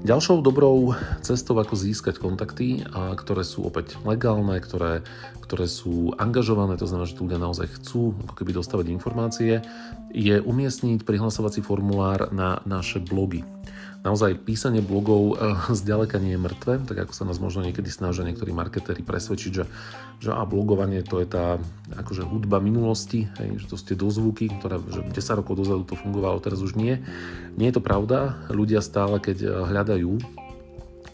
Ďalšou 0.05 0.45
dobrou 0.45 0.93
cestou, 1.25 1.57
ako 1.57 1.73
získať 1.73 2.21
kontakty, 2.21 2.85
a 2.93 3.17
ktoré 3.17 3.47
sú 3.47 3.65
opäť 3.65 3.97
legálne, 4.05 4.61
ktoré, 4.61 5.01
ktoré 5.41 5.65
sú 5.65 6.13
angažované, 6.21 6.77
to 6.77 6.85
znamená, 6.85 7.09
že 7.09 7.17
ľudia 7.17 7.41
naozaj 7.41 7.81
chcú 7.81 8.13
ako 8.29 8.35
keby 8.37 8.53
dostávať 8.53 8.93
informácie, 8.93 9.65
je 10.13 10.37
umiestniť 10.37 11.07
prihlasovací 11.07 11.65
formulár 11.65 12.29
na 12.29 12.61
naše 12.69 13.01
blogy 13.01 13.56
naozaj 14.07 14.39
písanie 14.47 14.79
blogov 14.79 15.35
eh, 15.35 15.59
zďaleka 15.83 16.23
nie 16.23 16.39
je 16.39 16.41
mŕtve, 16.41 16.87
tak 16.87 16.97
ako 17.07 17.13
sa 17.13 17.27
nás 17.27 17.43
možno 17.43 17.67
niekedy 17.67 17.91
snažia 17.91 18.23
niektorí 18.23 18.55
marketéri 18.55 19.03
presvedčiť, 19.03 19.51
že, 19.51 19.65
že 20.23 20.31
a 20.31 20.47
blogovanie 20.47 21.03
to 21.03 21.19
je 21.19 21.27
tá 21.27 21.59
akože 21.99 22.23
hudba 22.23 22.63
minulosti, 22.63 23.27
hej, 23.43 23.59
že 23.59 23.67
to 23.67 23.77
ste 23.77 23.99
dozvuky, 23.99 24.55
ktoré 24.63 24.79
že 24.87 25.03
10 25.03 25.43
rokov 25.43 25.59
dozadu 25.59 25.83
to 25.83 25.99
fungovalo, 25.99 26.39
teraz 26.39 26.63
už 26.63 26.79
nie. 26.79 27.03
Nie 27.59 27.75
je 27.75 27.77
to 27.77 27.83
pravda, 27.83 28.47
ľudia 28.55 28.79
stále 28.79 29.19
keď 29.19 29.37
eh, 29.43 29.51
hľadajú 29.51 30.46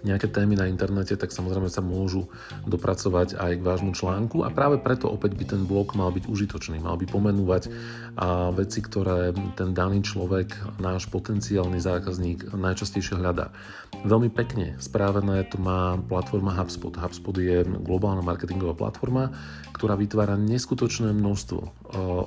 nejaké 0.03 0.31
témy 0.31 0.59
na 0.59 0.67
internete, 0.67 1.15
tak 1.15 1.31
samozrejme 1.31 1.71
sa 1.71 1.83
môžu 1.83 2.31
dopracovať 2.67 3.39
aj 3.39 3.53
k 3.59 3.67
vášmu 3.67 3.93
článku 3.95 4.43
a 4.43 4.51
práve 4.51 4.79
preto 4.83 5.11
opäť 5.11 5.39
by 5.39 5.45
ten 5.57 5.63
blog 5.67 5.95
mal 5.95 6.11
byť 6.11 6.25
užitočný, 6.27 6.83
mal 6.83 6.99
by 6.99 7.07
pomenúvať 7.07 7.71
a 8.19 8.53
veci, 8.53 8.85
ktoré 8.85 9.33
ten 9.57 9.73
daný 9.73 10.05
človek, 10.05 10.79
náš 10.83 11.09
potenciálny 11.09 11.81
zákazník 11.81 12.53
najčastejšie 12.53 13.17
hľadá. 13.17 13.55
Veľmi 14.03 14.33
pekne 14.33 14.75
správené 14.83 15.47
to 15.47 15.61
má 15.61 15.95
platforma 15.95 16.51
HubSpot. 16.57 16.97
HubSpot 16.97 17.37
je 17.39 17.63
globálna 17.63 18.25
marketingová 18.25 18.75
platforma, 18.75 19.31
ktorá 19.71 19.95
vytvára 19.95 20.35
neskutočné 20.41 21.13
množstvo 21.15 21.61
e, 21.61 21.69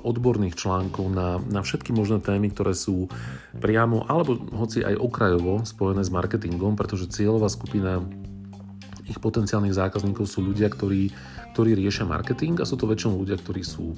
odborných 0.06 0.56
článkov 0.56 1.10
na, 1.10 1.36
na 1.42 1.60
všetky 1.60 1.92
možné 1.92 2.22
témy, 2.22 2.54
ktoré 2.54 2.72
sú 2.72 3.12
priamo 3.58 4.06
alebo 4.06 4.38
hoci 4.56 4.86
aj 4.86 4.94
okrajovo 4.96 5.66
spojené 5.66 6.06
s 6.06 6.10
marketingom, 6.10 6.78
pretože 6.78 7.10
cieľová 7.10 7.50
skupina 7.50 7.65
skupina 7.66 7.98
ich 9.10 9.18
potenciálnych 9.18 9.74
zákazníkov 9.74 10.30
sú 10.30 10.46
ľudia, 10.46 10.70
ktorí, 10.70 11.10
ktorí 11.56 11.72
riešia 11.72 12.04
marketing 12.04 12.60
a 12.60 12.68
sú 12.68 12.76
to 12.76 12.84
väčšinou 12.84 13.24
ľudia, 13.24 13.40
ktorí 13.40 13.64
sú 13.64 13.96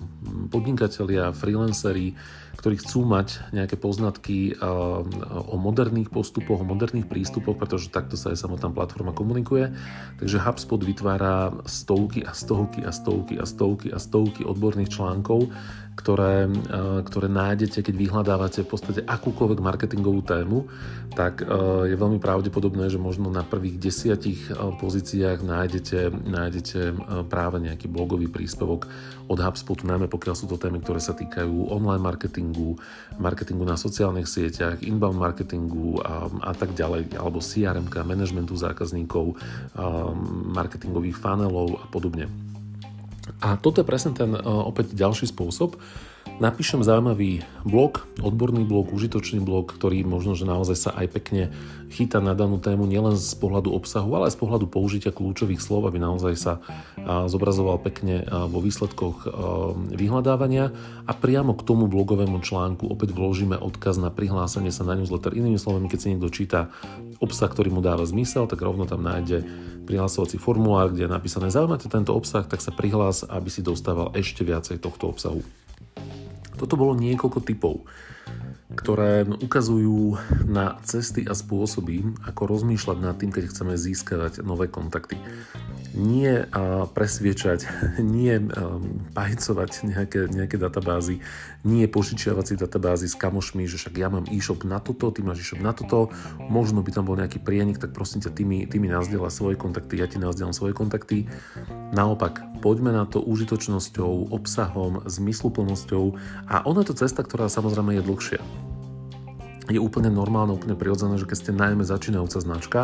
podnikatelia, 0.54 1.34
freelanceri, 1.34 2.14
ktorí 2.54 2.78
chcú 2.78 3.02
mať 3.02 3.50
nejaké 3.50 3.74
poznatky 3.74 4.62
o 4.62 5.56
moderných 5.58 6.06
postupoch, 6.06 6.62
o 6.62 6.66
moderných 6.66 7.10
prístupoch, 7.10 7.58
pretože 7.58 7.90
takto 7.90 8.14
sa 8.14 8.30
aj 8.30 8.46
samotná 8.46 8.70
platforma 8.70 9.14
komunikuje. 9.14 9.74
Takže 10.22 10.42
HubSpot 10.42 10.78
vytvára 10.78 11.54
stovky 11.66 12.26
a 12.26 12.30
stovky 12.34 12.86
a 12.86 12.94
stovky 12.94 13.34
a 13.38 13.46
stovky 13.46 13.88
a 13.94 13.98
stovky 13.98 14.42
odborných 14.46 14.94
článkov, 14.94 15.50
ktoré, 15.94 16.46
e, 16.46 17.02
ktoré 17.06 17.26
nájdete, 17.26 17.82
keď 17.82 17.94
vyhľadávate 17.94 18.62
v 18.62 18.70
podstate 18.70 19.00
akúkoľvek 19.06 19.58
marketingovú 19.62 20.22
tému, 20.26 20.66
tak 21.14 21.42
e, 21.42 21.44
je 21.90 21.96
veľmi 21.98 22.18
pravdepodobné, 22.18 22.90
že 22.90 22.98
možno 22.98 23.30
na 23.30 23.46
prvých 23.46 23.78
desiatich 23.78 24.50
pozíciách 24.54 25.46
nájdete, 25.46 25.98
nájdete 26.26 26.80
práve 27.30 27.47
nejaký 27.56 27.88
blogový 27.88 28.28
príspevok 28.28 28.84
od 29.32 29.38
HubSpotu, 29.40 29.88
najmä 29.88 30.12
pokiaľ 30.12 30.34
sú 30.36 30.44
to 30.44 30.60
témy, 30.60 30.84
ktoré 30.84 31.00
sa 31.00 31.16
týkajú 31.16 31.72
online 31.72 32.04
marketingu, 32.04 32.76
marketingu 33.16 33.64
na 33.64 33.80
sociálnych 33.80 34.28
sieťach, 34.28 34.84
inbound 34.84 35.16
marketingu 35.16 36.04
a, 36.04 36.28
a 36.44 36.52
tak 36.52 36.76
ďalej, 36.76 37.16
alebo 37.16 37.40
CRM, 37.40 37.88
managementu 37.88 38.52
zákazníkov, 38.52 39.40
marketingových 40.52 41.16
funnelov 41.16 41.80
a 41.80 41.86
podobne. 41.88 42.28
A 43.40 43.54
toto 43.60 43.84
je 43.84 43.86
presne 43.86 44.16
ten 44.16 44.32
e, 44.34 44.40
opäť 44.40 44.96
ďalší 44.96 45.28
spôsob. 45.30 45.76
Napíšem 46.38 46.86
zaujímavý 46.86 47.42
blog, 47.66 48.06
odborný 48.22 48.62
blog, 48.62 48.94
užitočný 48.94 49.42
blog, 49.42 49.74
ktorý 49.74 50.06
možno, 50.06 50.38
že 50.38 50.46
naozaj 50.46 50.76
sa 50.78 50.90
aj 50.94 51.10
pekne 51.18 51.50
chytá 51.90 52.22
na 52.22 52.30
danú 52.30 52.62
tému 52.62 52.86
nielen 52.86 53.18
z 53.18 53.34
pohľadu 53.42 53.74
obsahu, 53.74 54.06
ale 54.14 54.30
aj 54.30 54.38
z 54.38 54.40
pohľadu 54.46 54.70
použitia 54.70 55.10
kľúčových 55.10 55.58
slov, 55.58 55.90
aby 55.90 55.98
naozaj 55.98 56.34
sa 56.38 56.62
zobrazoval 57.26 57.82
pekne 57.82 58.22
vo 58.54 58.62
výsledkoch 58.62 59.26
vyhľadávania 59.90 60.70
a 61.10 61.12
priamo 61.12 61.58
k 61.58 61.66
tomu 61.66 61.90
blogovému 61.90 62.38
článku 62.38 62.86
opäť 62.86 63.18
vložíme 63.18 63.58
odkaz 63.58 63.98
na 63.98 64.14
prihlásenie 64.14 64.70
sa 64.70 64.86
na 64.86 64.94
newsletter. 64.94 65.34
Inými 65.34 65.58
slovami, 65.58 65.90
keď 65.90 65.98
si 65.98 66.14
niekto 66.14 66.30
číta 66.30 66.70
obsah, 67.18 67.50
ktorý 67.50 67.74
mu 67.74 67.82
dáva 67.82 68.06
zmysel, 68.06 68.46
tak 68.46 68.62
rovno 68.62 68.86
tam 68.86 69.02
nájde 69.02 69.42
prihlasovací 69.90 70.38
formulár, 70.38 70.94
kde 70.94 71.10
je 71.10 71.14
napísané 71.18 71.50
zaujímate 71.50 71.90
tento 71.90 72.14
obsah, 72.14 72.46
tak 72.46 72.62
sa 72.62 72.70
prihlás, 72.70 73.26
aby 73.26 73.50
si 73.50 73.58
dostával 73.58 74.14
ešte 74.14 74.46
viacej 74.46 74.78
tohto 74.78 75.10
obsahu. 75.10 75.42
Toto 76.58 76.74
bolo 76.74 76.98
niekoľko 76.98 77.40
typov, 77.46 77.86
ktoré 78.74 79.24
ukazujú 79.24 80.18
na 80.44 80.76
cesty 80.82 81.24
a 81.24 81.32
spôsoby, 81.32 82.02
ako 82.26 82.50
rozmýšľať 82.50 82.98
nad 82.98 83.14
tým, 83.16 83.30
keď 83.30 83.48
chceme 83.48 83.78
získavať 83.78 84.42
nové 84.42 84.66
kontakty 84.66 85.16
nie 85.98 86.46
presviečať, 86.94 87.66
nie 87.98 88.38
pajcovať 89.12 89.70
nejaké, 89.84 90.20
nejaké 90.30 90.56
databázy, 90.56 91.20
nie 91.66 91.84
požičiavať 91.90 92.44
si 92.46 92.54
databázy 92.54 93.06
s 93.10 93.18
kamošmi, 93.18 93.66
že 93.66 93.76
však 93.76 93.94
ja 93.98 94.08
mám 94.08 94.30
e-shop 94.30 94.62
na 94.62 94.78
toto, 94.78 95.10
ty 95.10 95.26
máš 95.26 95.42
e-shop 95.42 95.60
na 95.60 95.74
toto, 95.74 96.14
možno 96.38 96.80
by 96.80 96.94
tam 96.94 97.10
bol 97.10 97.18
nejaký 97.18 97.42
prienik, 97.42 97.82
tak 97.82 97.90
prosím 97.92 98.22
ťa, 98.22 98.30
ty 98.30 98.42
mi, 98.46 98.64
ty 98.64 98.78
mi 98.78 98.86
nazdieľa 98.86 99.28
svoje 99.28 99.58
kontakty, 99.58 99.98
ja 99.98 100.06
ti 100.06 100.22
nazdieľam 100.22 100.54
svoje 100.54 100.72
kontakty. 100.72 101.26
Naopak, 101.92 102.62
poďme 102.62 102.94
na 102.94 103.04
to 103.04 103.18
užitočnosťou, 103.18 104.30
obsahom, 104.30 105.02
zmysluplnosťou 105.04 106.04
a 106.46 106.62
ono 106.62 106.86
je 106.86 106.88
to 106.94 107.00
cesta, 107.02 107.26
ktorá 107.26 107.50
samozrejme 107.50 107.98
je 107.98 108.06
dlhšia. 108.06 108.42
Je 109.68 109.76
úplne 109.76 110.08
normálne, 110.08 110.56
úplne 110.56 110.72
prirodzené, 110.72 111.20
že 111.20 111.28
keď 111.28 111.36
ste 111.36 111.52
najmä 111.52 111.84
začínajúca 111.84 112.40
značka, 112.40 112.80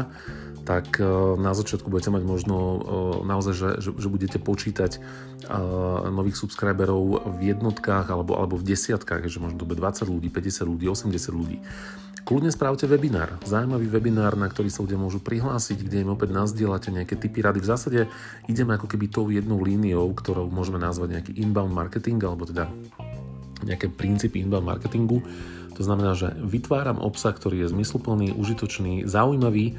tak 0.64 0.96
e, 0.96 1.04
na 1.36 1.52
začiatku 1.52 1.92
budete 1.92 2.10
mať 2.10 2.22
možno 2.24 2.56
e, 2.56 2.78
naozaj, 3.28 3.54
že, 3.54 3.70
že, 3.84 3.90
že 3.92 4.08
budete 4.08 4.40
počítať 4.40 4.96
e, 4.96 4.98
nových 6.08 6.40
subscriberov 6.40 7.20
v 7.36 7.52
jednotkách 7.52 8.08
alebo, 8.08 8.40
alebo 8.40 8.56
v 8.56 8.72
desiatkách, 8.72 9.28
že 9.28 9.44
možno 9.44 9.60
dobe 9.60 9.76
20 9.76 10.08
ľudí, 10.08 10.28
50 10.32 10.64
ľudí, 10.64 10.84
80 10.88 11.12
ľudí. 11.36 11.60
Kľudne 12.24 12.48
spravte 12.48 12.88
webinár, 12.88 13.36
zaujímavý 13.44 13.84
webinár, 13.92 14.32
na 14.40 14.48
ktorý 14.48 14.72
sa 14.72 14.80
ľudia 14.80 14.96
môžu 14.96 15.20
prihlásiť, 15.20 15.84
kde 15.84 16.08
im 16.08 16.16
opäť 16.16 16.32
nazdielate 16.32 16.88
nejaké 16.88 17.20
typy 17.20 17.44
rady. 17.44 17.60
V 17.60 17.68
zásade 17.68 18.00
ideme 18.48 18.80
ako 18.80 18.88
keby 18.88 19.12
tou 19.12 19.28
jednou 19.28 19.60
líniou, 19.60 20.08
ktorou 20.16 20.48
môžeme 20.48 20.80
nazvať 20.80 21.20
nejaký 21.20 21.32
inbound 21.36 21.76
marketing, 21.76 22.16
alebo 22.24 22.48
teda 22.48 22.72
nejaké 23.60 23.92
princípy 23.92 24.40
inbound 24.40 24.64
marketingu. 24.64 25.20
To 25.76 25.82
znamená, 25.84 26.16
že 26.16 26.32
vytváram 26.40 26.96
obsah, 26.96 27.36
ktorý 27.36 27.68
je 27.68 27.76
zmysluplný, 27.76 28.32
užitočný, 28.32 29.04
zaujímavý, 29.04 29.76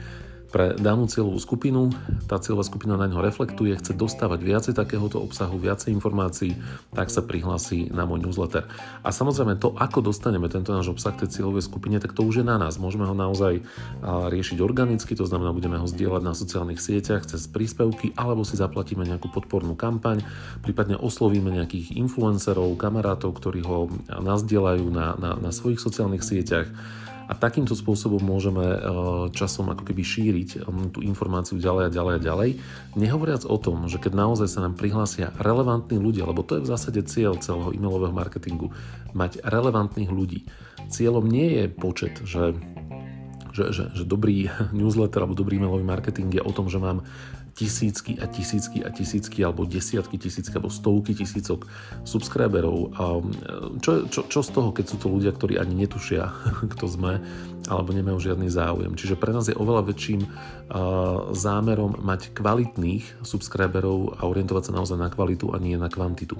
pre 0.51 0.77
danú 0.77 1.09
cieľovú 1.09 1.37
skupinu. 1.41 1.91
Tá 2.25 2.39
cieľová 2.39 2.63
skupina 2.65 2.95
na 2.95 3.09
ňo 3.09 3.19
reflektuje, 3.21 3.75
chce 3.75 3.97
dostávať 3.97 4.39
viacej 4.41 4.73
takéhoto 4.77 5.19
obsahu, 5.19 5.59
viacej 5.59 5.91
informácií, 5.93 6.55
tak 6.95 7.11
sa 7.11 7.25
prihlási 7.25 7.91
na 7.91 8.07
môj 8.07 8.25
newsletter. 8.25 8.65
A 9.03 9.09
samozrejme 9.11 9.59
to, 9.59 9.75
ako 9.75 10.05
dostaneme 10.05 10.47
tento 10.47 10.71
náš 10.71 10.93
obsah 10.93 11.13
tej 11.13 11.31
cieľovej 11.31 11.67
skupine, 11.67 11.97
tak 11.99 12.15
to 12.15 12.23
už 12.23 12.41
je 12.41 12.45
na 12.45 12.55
nás. 12.55 12.79
Môžeme 12.79 13.03
ho 13.05 13.15
naozaj 13.17 13.65
riešiť 14.05 14.57
organicky, 14.61 15.13
to 15.17 15.27
znamená, 15.27 15.51
budeme 15.51 15.77
ho 15.77 15.87
zdieľať 15.87 16.21
na 16.23 16.33
sociálnych 16.37 16.81
sieťach 16.81 17.27
cez 17.27 17.45
príspevky, 17.51 18.15
alebo 18.15 18.47
si 18.47 18.55
zaplatíme 18.55 19.03
nejakú 19.03 19.29
podpornú 19.29 19.75
kampaň, 19.75 20.23
prípadne 20.63 20.95
oslovíme 20.95 21.51
nejakých 21.51 21.95
influencerov, 21.99 22.77
kamarátov, 22.79 23.35
ktorí 23.37 23.61
ho 23.65 23.91
nazdielajú 24.09 24.87
na, 24.89 25.19
na, 25.19 25.31
na 25.35 25.51
svojich 25.51 25.79
sociálnych 25.81 26.23
sieťach 26.23 26.69
a 27.25 27.33
takýmto 27.33 27.73
spôsobom 27.73 28.21
môžeme 28.21 28.61
e, 28.61 28.79
časom 29.33 29.73
ako 29.73 29.81
keby 29.81 30.03
šíriť 30.05 30.49
e, 30.55 30.57
tú 30.93 31.01
informáciu 31.01 31.57
ďalej 31.57 31.89
a 31.89 31.93
ďalej 31.93 32.13
a 32.13 32.21
ďalej. 32.21 32.49
Nehovoriac 32.93 33.43
o 33.49 33.57
tom, 33.57 33.89
že 33.89 33.97
keď 33.97 34.13
naozaj 34.13 34.47
sa 34.49 34.61
nám 34.61 34.77
prihlásia 34.77 35.33
relevantní 35.41 35.97
ľudia, 35.97 36.29
lebo 36.29 36.45
to 36.45 36.61
je 36.61 36.65
v 36.65 36.71
zásade 36.71 37.01
cieľ 37.09 37.41
celého 37.41 37.73
e-mailového 37.73 38.13
marketingu, 38.13 38.69
mať 39.17 39.41
relevantných 39.41 40.11
ľudí. 40.13 40.45
Cieľom 40.93 41.25
nie 41.25 41.61
je 41.61 41.65
počet, 41.69 42.21
že 42.21 42.53
že, 43.55 43.71
že, 43.71 43.83
že 43.95 44.03
dobrý 44.03 44.51
newsletter 44.75 45.23
alebo 45.23 45.39
dobrý 45.39 45.55
e-mailový 45.55 45.87
marketing 45.87 46.27
je 46.35 46.43
o 46.43 46.51
tom, 46.51 46.67
že 46.67 46.75
mám 46.75 47.07
tisícky 47.55 48.19
a 48.19 48.27
tisícky 48.27 48.83
a 48.83 48.91
tisícky 48.91 49.39
alebo 49.39 49.63
desiatky 49.63 50.19
tisícky 50.19 50.51
alebo 50.51 50.67
stovky 50.67 51.15
tisícok 51.15 51.63
subscriberov. 52.03 52.91
A 52.99 53.03
čo, 53.79 54.11
čo, 54.11 54.27
čo 54.27 54.39
z 54.43 54.49
toho, 54.51 54.75
keď 54.75 54.85
sú 54.91 54.97
to 54.99 55.07
ľudia, 55.07 55.31
ktorí 55.31 55.55
ani 55.55 55.87
netušia, 55.87 56.35
kto 56.75 56.85
sme, 56.91 57.23
alebo 57.71 57.95
nemajú 57.95 58.19
žiadny 58.19 58.51
záujem. 58.51 58.93
Čiže 58.99 59.15
pre 59.15 59.31
nás 59.31 59.47
je 59.47 59.55
oveľa 59.55 59.87
väčším 59.87 60.27
zámerom 61.31 62.03
mať 62.03 62.35
kvalitných 62.35 63.23
subscriberov 63.23 64.19
a 64.19 64.27
orientovať 64.27 64.69
sa 64.69 64.75
naozaj 64.75 64.97
na 64.99 65.09
kvalitu 65.09 65.55
a 65.55 65.57
nie 65.57 65.79
na 65.79 65.87
kvantitu. 65.87 66.35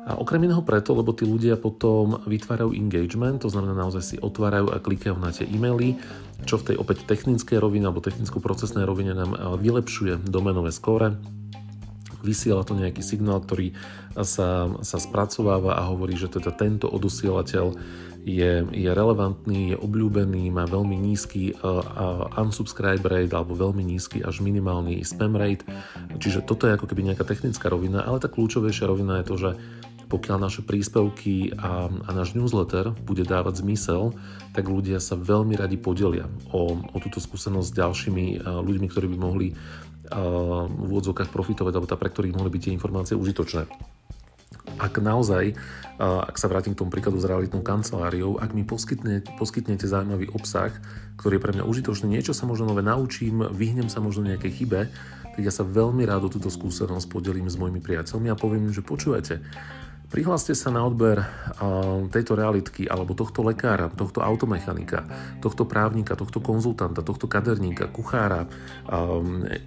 A 0.00 0.16
okrem 0.16 0.40
iného 0.48 0.64
preto, 0.64 0.96
lebo 0.96 1.12
tí 1.12 1.28
ľudia 1.28 1.60
potom 1.60 2.24
vytvárajú 2.24 2.72
engagement, 2.72 3.44
to 3.44 3.52
znamená 3.52 3.76
naozaj 3.76 4.02
si 4.02 4.16
otvárajú 4.16 4.72
a 4.72 4.80
klikajú 4.80 5.14
na 5.20 5.28
tie 5.28 5.44
e-maily, 5.44 6.00
čo 6.44 6.60
v 6.60 6.72
tej 6.72 6.76
opäť 6.76 7.04
technickej 7.06 7.58
rovine 7.60 7.88
alebo 7.88 8.04
technicko-procesnej 8.04 8.84
rovine 8.84 9.12
nám 9.16 9.36
vylepšuje 9.60 10.28
domenové 10.28 10.72
skóre, 10.74 11.16
vysiela 12.20 12.64
to 12.64 12.76
nejaký 12.76 13.00
signál, 13.00 13.40
ktorý 13.40 13.72
sa, 14.20 14.68
sa 14.84 14.98
spracováva 15.00 15.80
a 15.80 15.88
hovorí, 15.88 16.16
že 16.16 16.28
teda 16.28 16.52
tento 16.52 16.86
odosielateľ 16.88 17.66
je, 18.20 18.68
je 18.68 18.90
relevantný, 18.92 19.72
je 19.72 19.76
obľúbený, 19.80 20.52
má 20.52 20.68
veľmi 20.68 20.92
nízky 20.92 21.56
uh, 21.56 22.28
unsubscribe 22.36 23.00
rate 23.08 23.32
alebo 23.32 23.56
veľmi 23.56 23.80
nízky 23.80 24.20
až 24.20 24.44
minimálny 24.44 25.00
spam 25.00 25.40
rate. 25.40 25.64
Čiže 26.20 26.44
toto 26.44 26.68
je 26.68 26.76
ako 26.76 26.84
keby 26.84 27.12
nejaká 27.12 27.24
technická 27.24 27.72
rovina, 27.72 28.04
ale 28.04 28.20
tá 28.20 28.28
kľúčovejšia 28.28 28.84
rovina 28.84 29.24
je 29.24 29.28
to, 29.28 29.36
že 29.40 29.50
pokiaľ 30.10 30.36
naše 30.42 30.66
príspevky 30.66 31.54
a, 31.54 31.86
a 31.86 32.10
náš 32.10 32.34
newsletter 32.34 32.90
bude 33.06 33.22
dávať 33.22 33.62
zmysel, 33.62 34.10
tak 34.50 34.66
ľudia 34.66 34.98
sa 34.98 35.14
veľmi 35.14 35.54
radi 35.54 35.78
podelia 35.78 36.26
o, 36.50 36.74
o 36.74 36.96
túto 36.98 37.22
skúsenosť 37.22 37.70
s 37.70 37.78
ďalšími 37.78 38.26
uh, 38.42 38.58
ľuďmi, 38.58 38.86
ktorí 38.90 39.06
by 39.14 39.18
mohli 39.22 39.54
uh, 39.54 40.66
v 40.66 40.88
úvodzovkách 40.90 41.30
profitovať, 41.30 41.72
alebo 41.78 41.86
tá, 41.86 41.94
pre 41.94 42.10
ktorých 42.10 42.34
mohli 42.34 42.50
byť 42.50 42.60
tie 42.66 42.74
informácie 42.74 43.14
užitočné. 43.14 43.70
Ak 44.82 44.98
naozaj, 44.98 45.54
uh, 45.54 46.26
ak 46.26 46.34
sa 46.34 46.50
vrátim 46.50 46.74
k 46.74 46.82
tomu 46.82 46.90
príkladu 46.90 47.22
s 47.22 47.28
realitnou 47.30 47.62
kanceláriou, 47.62 48.42
ak 48.42 48.50
mi 48.50 48.66
poskytnete, 48.66 49.38
poskytnete 49.38 49.86
zaujímavý 49.86 50.34
obsah, 50.34 50.74
ktorý 51.22 51.38
je 51.38 51.44
pre 51.46 51.54
mňa 51.54 51.64
užitočný, 51.70 52.10
niečo 52.10 52.34
sa 52.34 52.50
možno 52.50 52.74
nové 52.74 52.82
naučím, 52.82 53.46
vyhnem 53.46 53.86
sa 53.86 54.02
možno 54.02 54.26
nejakej 54.26 54.52
chybe, 54.58 54.90
tak 55.30 55.42
ja 55.46 55.54
sa 55.54 55.62
veľmi 55.62 56.02
rád 56.02 56.26
o 56.26 56.32
túto 56.32 56.50
skúsenosť 56.50 57.06
podelím 57.06 57.46
s 57.46 57.54
mojimi 57.54 57.78
priateľmi 57.78 58.34
a 58.34 58.36
poviem, 58.36 58.74
že 58.74 58.82
počúvate, 58.82 59.38
Prihláste 60.10 60.58
sa 60.58 60.74
na 60.74 60.82
odber 60.82 61.22
tejto 62.10 62.34
realitky 62.34 62.90
alebo 62.90 63.14
tohto 63.14 63.46
lekára, 63.46 63.86
tohto 63.94 64.18
automechanika, 64.26 65.06
tohto 65.38 65.62
právnika, 65.62 66.18
tohto 66.18 66.42
konzultanta, 66.42 67.06
tohto 67.06 67.30
kaderníka, 67.30 67.86
kuchára, 67.86 68.50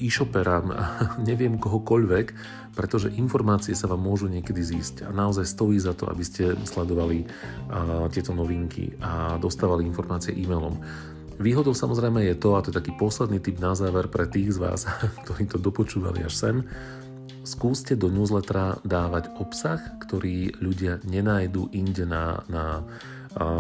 e-shopera, 0.04 0.60
neviem 1.32 1.56
kohokoľvek, 1.56 2.28
pretože 2.76 3.16
informácie 3.16 3.72
sa 3.72 3.88
vám 3.88 4.04
môžu 4.04 4.28
niekedy 4.28 4.60
zísť 4.60 5.08
a 5.08 5.16
naozaj 5.16 5.48
stojí 5.48 5.80
za 5.80 5.96
to, 5.96 6.12
aby 6.12 6.28
ste 6.28 6.60
sledovali 6.68 7.24
tieto 8.12 8.36
novinky 8.36 9.00
a 9.00 9.40
dostávali 9.40 9.88
informácie 9.88 10.36
e-mailom. 10.36 10.76
Výhodou 11.40 11.74
samozrejme 11.74 12.22
je 12.30 12.36
to, 12.38 12.54
a 12.54 12.62
to 12.62 12.70
je 12.70 12.78
taký 12.78 12.94
posledný 13.00 13.42
tip 13.42 13.58
na 13.58 13.74
záver 13.74 14.12
pre 14.12 14.30
tých 14.30 14.54
z 14.54 14.62
vás, 14.62 14.86
ktorí 15.24 15.48
to 15.48 15.58
dopočúvali 15.58 16.22
až 16.22 16.36
sem, 16.36 16.56
skúste 17.44 18.00
do 18.00 18.08
newslettera 18.08 18.80
dávať 18.88 19.36
obsah, 19.38 19.80
ktorý 20.00 20.56
ľudia 20.64 21.04
nenájdu 21.04 21.70
inde 21.76 22.08
na, 22.08 22.42
na 22.48 22.88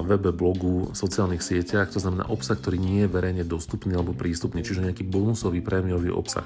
webe, 0.05 0.29
blogu, 0.29 0.93
sociálnych 0.93 1.41
sieťach, 1.41 1.89
to 1.89 1.97
znamená 1.97 2.29
obsah, 2.29 2.53
ktorý 2.53 2.77
nie 2.77 3.05
je 3.05 3.09
verejne 3.09 3.43
dostupný 3.43 3.97
alebo 3.97 4.13
prístupný, 4.13 4.61
čiže 4.61 4.85
nejaký 4.85 5.03
bonusový 5.03 5.65
prémiový 5.65 6.13
obsah. 6.13 6.45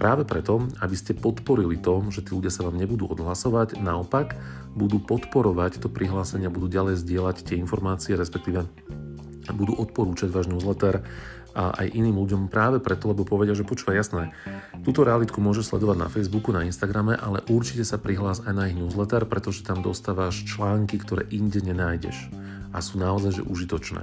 Práve 0.00 0.24
preto, 0.24 0.64
aby 0.80 0.96
ste 0.96 1.12
podporili 1.12 1.76
to, 1.76 2.00
že 2.08 2.24
tí 2.24 2.32
ľudia 2.32 2.48
sa 2.48 2.64
vám 2.64 2.80
nebudú 2.80 3.04
odhlasovať, 3.12 3.76
naopak 3.78 4.32
budú 4.72 4.96
podporovať 4.98 5.84
to 5.84 5.92
prihlásenie, 5.92 6.48
budú 6.48 6.72
ďalej 6.72 7.04
zdieľať 7.04 7.36
tie 7.52 7.60
informácie, 7.60 8.16
respektíve 8.16 8.64
budú 9.52 9.76
odporúčať 9.76 10.32
váš 10.32 10.48
newsletter 10.48 11.04
a 11.54 11.72
aj 11.80 11.94
iným 11.94 12.18
ľuďom 12.18 12.42
práve 12.50 12.82
preto, 12.82 13.08
lebo 13.08 13.22
povedia, 13.22 13.54
že 13.54 13.64
počúva 13.64 13.94
jasné, 13.94 14.34
túto 14.82 15.06
realitku 15.06 15.38
môžeš 15.38 15.70
sledovať 15.70 15.96
na 15.96 16.08
Facebooku, 16.10 16.50
na 16.50 16.66
Instagrame, 16.66 17.14
ale 17.14 17.46
určite 17.46 17.86
sa 17.86 17.96
prihlás 17.96 18.42
aj 18.42 18.52
na 18.52 18.66
ich 18.68 18.76
newsletter, 18.76 19.24
pretože 19.24 19.62
tam 19.62 19.80
dostávaš 19.80 20.42
články, 20.44 20.98
ktoré 20.98 21.24
inde 21.30 21.62
nenájdeš 21.62 22.28
a 22.74 22.82
sú 22.82 22.98
naozaj 22.98 23.38
že 23.38 23.42
užitočné. 23.46 24.02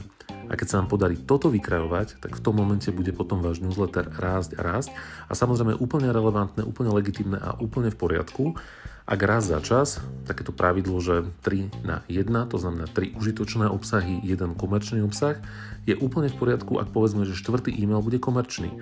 A 0.52 0.60
keď 0.60 0.68
sa 0.68 0.84
nám 0.84 0.92
podarí 0.92 1.16
toto 1.16 1.48
vykrajovať, 1.48 2.20
tak 2.20 2.36
v 2.36 2.44
tom 2.44 2.60
momente 2.60 2.92
bude 2.92 3.16
potom 3.16 3.40
váš 3.40 3.64
newsletter 3.64 4.12
rásť 4.12 4.60
a 4.60 4.62
rásť 4.68 4.92
a 5.26 5.34
samozrejme 5.34 5.80
úplne 5.80 6.12
relevantné, 6.12 6.68
úplne 6.68 6.92
legitimné 6.92 7.40
a 7.40 7.56
úplne 7.56 7.88
v 7.88 7.96
poriadku. 7.96 8.60
Ak 9.08 9.24
raz 9.24 9.48
za 9.48 9.64
čas, 9.64 10.04
takéto 10.28 10.52
pravidlo, 10.52 11.00
že 11.00 11.24
3 11.48 11.88
na 11.88 12.04
1, 12.12 12.52
to 12.52 12.60
znamená 12.60 12.86
3 12.92 13.16
užitočné 13.16 13.72
obsahy, 13.72 14.20
1 14.28 14.60
komerčný 14.60 15.00
obsah, 15.08 15.40
je 15.88 15.96
úplne 15.98 16.28
v 16.28 16.38
poriadku, 16.38 16.78
ak 16.78 16.94
povedzme, 16.94 17.24
že 17.24 17.34
štvrtý 17.34 17.72
e-mail 17.72 18.04
bude 18.04 18.20
komerčný. 18.20 18.76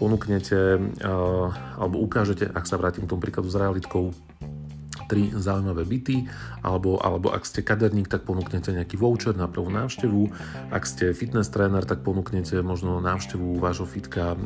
Ponúknete 0.00 0.80
alebo 1.76 2.00
ukážete, 2.00 2.48
ak 2.48 2.64
sa 2.64 2.80
vrátim 2.80 3.04
k 3.04 3.10
tomu 3.12 3.22
príkladu 3.22 3.52
s 3.52 3.60
realitkou, 3.60 4.16
tri 5.10 5.34
zaujímavé 5.34 5.82
byty, 5.82 6.30
alebo, 6.62 7.02
alebo 7.02 7.34
ak 7.34 7.42
ste 7.42 7.66
kaderník, 7.66 8.06
tak 8.06 8.22
ponúknete 8.22 8.70
nejaký 8.70 8.94
voucher 8.94 9.34
na 9.34 9.50
prvú 9.50 9.74
návštevu, 9.74 10.30
ak 10.70 10.86
ste 10.86 11.10
fitness 11.10 11.50
tréner, 11.50 11.82
tak 11.82 12.06
ponúknete 12.06 12.62
možno 12.62 13.02
návštevu 13.02 13.58
vášho 13.58 13.90
fitka 13.90 14.38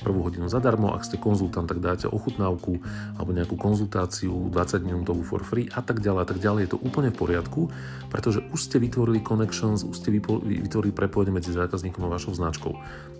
prvú 0.00 0.24
hodinu 0.24 0.48
zadarmo, 0.48 0.96
ak 0.96 1.04
ste 1.04 1.20
konzultant, 1.20 1.68
tak 1.68 1.84
dáte 1.84 2.08
ochutnávku 2.08 2.80
alebo 3.20 3.30
nejakú 3.36 3.60
konzultáciu 3.60 4.48
20 4.48 4.80
minútovú 4.88 5.20
for 5.20 5.44
free 5.44 5.68
a 5.76 5.84
tak 5.84 6.00
ďalej 6.00 6.22
a 6.24 6.28
tak 6.32 6.38
ďalej. 6.40 6.60
Je 6.64 6.72
to 6.72 6.80
úplne 6.80 7.12
v 7.12 7.20
poriadku, 7.20 7.68
pretože 8.08 8.40
už 8.54 8.60
ste 8.62 8.80
vytvorili 8.80 9.20
connections, 9.20 9.84
už 9.84 10.00
ste 10.00 10.08
vytvorili 10.14 10.94
prepojenie 10.94 11.34
medzi 11.34 11.52
zákazníkom 11.52 12.06
a 12.06 12.12
vašou 12.14 12.32
značkou. 12.32 12.72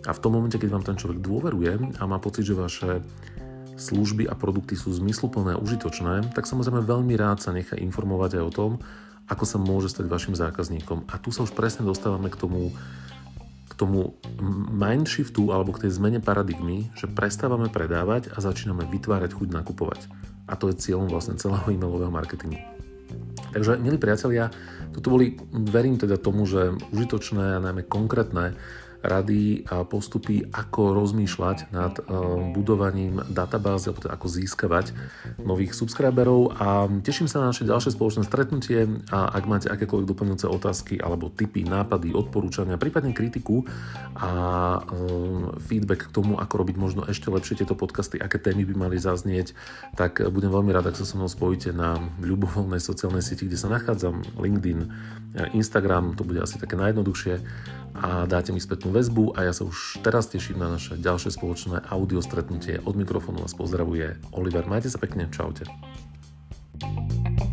A 0.07 0.12
v 0.14 0.22
tom 0.22 0.33
momente, 0.33 0.57
keď 0.57 0.70
vám 0.70 0.85
ten 0.87 0.96
človek 0.96 1.18
dôveruje 1.20 1.98
a 1.98 2.03
má 2.07 2.22
pocit, 2.22 2.46
že 2.46 2.55
vaše 2.55 3.03
služby 3.76 4.26
a 4.30 4.34
produkty 4.38 4.78
sú 4.78 4.94
zmysluplné 4.94 5.58
a 5.58 5.62
užitočné, 5.62 6.34
tak 6.34 6.46
samozrejme 6.46 6.82
veľmi 6.87 7.14
rád 7.18 7.42
sa 7.42 7.50
nechá 7.50 7.74
informovať 7.78 8.40
aj 8.40 8.44
o 8.44 8.52
tom, 8.54 8.72
ako 9.26 9.44
sa 9.48 9.56
môže 9.56 9.90
stať 9.90 10.06
vašim 10.06 10.34
zákazníkom. 10.37 11.08
A 11.08 11.16
tu 11.16 11.32
sa 11.32 11.42
už 11.42 11.56
presne 11.56 11.88
dostávame 11.88 12.28
k 12.28 12.37
tomu, 12.37 12.74
k 13.68 13.74
tomu 13.74 14.14
mindshiftu 14.70 15.50
alebo 15.50 15.72
k 15.72 15.88
tej 15.88 15.96
zmene 15.96 16.20
paradigmy, 16.20 16.92
že 16.94 17.08
prestávame 17.08 17.72
predávať 17.72 18.30
a 18.30 18.38
začíname 18.38 18.84
vytvárať 18.87 19.32
chuť 19.32 19.48
nakupovať. 19.50 20.06
A 20.44 20.60
to 20.60 20.68
je 20.68 20.76
cieľom 20.76 21.08
vlastne 21.08 21.40
celého 21.40 21.64
e-mailového 21.72 22.12
marketingu. 22.12 22.60
Takže, 23.54 23.78
milí 23.78 23.96
priatelia, 24.02 24.50
toto 24.90 25.14
boli, 25.14 25.38
verím 25.50 25.94
teda 25.94 26.18
tomu, 26.18 26.42
že 26.42 26.74
užitočné 26.90 27.58
a 27.58 27.62
najmä 27.62 27.87
konkrétne 27.87 28.58
rady 29.04 29.68
a 29.68 29.84
postupy, 29.84 30.48
ako 30.48 30.96
rozmýšľať 30.96 31.70
nad 31.70 32.00
eh, 32.00 32.04
budovaním 32.56 33.20
databázy, 33.28 33.92
alebo 33.92 34.00
teda 34.00 34.16
ako 34.16 34.26
získavať 34.32 34.86
nových 35.44 35.76
subscriberov. 35.76 36.56
A 36.56 36.88
teším 37.04 37.28
sa 37.28 37.44
na 37.44 37.52
naše 37.52 37.68
ďalšie 37.68 37.92
spoločné 37.92 38.24
stretnutie 38.24 38.88
a 39.12 39.28
ak 39.28 39.44
máte 39.44 39.68
akékoľvek 39.68 40.08
doplňujúce 40.08 40.46
otázky 40.48 40.94
alebo 40.98 41.28
tipy, 41.28 41.68
nápady, 41.68 42.16
odporúčania, 42.16 42.80
prípadne 42.80 43.12
kritiku 43.12 43.68
a 44.16 44.30
eh, 44.80 44.88
feedback 45.68 46.08
k 46.08 46.14
tomu, 46.14 46.40
ako 46.40 46.54
robiť 46.64 46.76
možno 46.80 47.04
ešte 47.04 47.28
lepšie 47.28 47.60
tieto 47.60 47.76
podcasty, 47.76 48.16
aké 48.16 48.40
témy 48.40 48.64
by 48.64 48.88
mali 48.88 48.96
zaznieť, 48.96 49.52
tak 49.94 50.24
budem 50.24 50.48
veľmi 50.48 50.72
rád, 50.72 50.88
ak 50.88 50.96
sa 50.96 51.04
so 51.04 51.20
mnou 51.20 51.28
spojíte 51.28 51.76
na 51.76 52.00
ľubovoľnej 52.24 52.80
sociálnej 52.80 53.20
sieti, 53.20 53.44
kde 53.44 53.60
sa 53.60 53.68
nachádzam, 53.68 54.24
LinkedIn, 54.40 54.80
Instagram, 55.52 56.14
to 56.14 56.22
bude 56.22 56.38
asi 56.38 56.56
také 56.62 56.78
najjednoduchšie. 56.78 57.42
A 57.94 58.26
dáte 58.26 58.50
mi 58.50 58.58
spätnú 58.58 58.90
väzbu 58.94 59.35
a 59.35 59.50
ja 59.50 59.52
sa 59.52 59.66
už 59.66 59.98
teraz 60.07 60.30
teším 60.30 60.62
na 60.62 60.70
naše 60.70 60.94
ďalšie 60.94 61.35
spoločné 61.35 61.83
audio 61.90 62.22
stretnutie. 62.22 62.78
Od 62.87 62.94
mikrofónu 62.94 63.42
vás 63.42 63.59
pozdravuje 63.59 64.22
Oliver. 64.30 64.62
Majte 64.70 64.87
sa 64.87 65.02
pekne, 65.02 65.26
čaute. 65.35 65.66
thank 66.74 67.38
you 67.38 67.43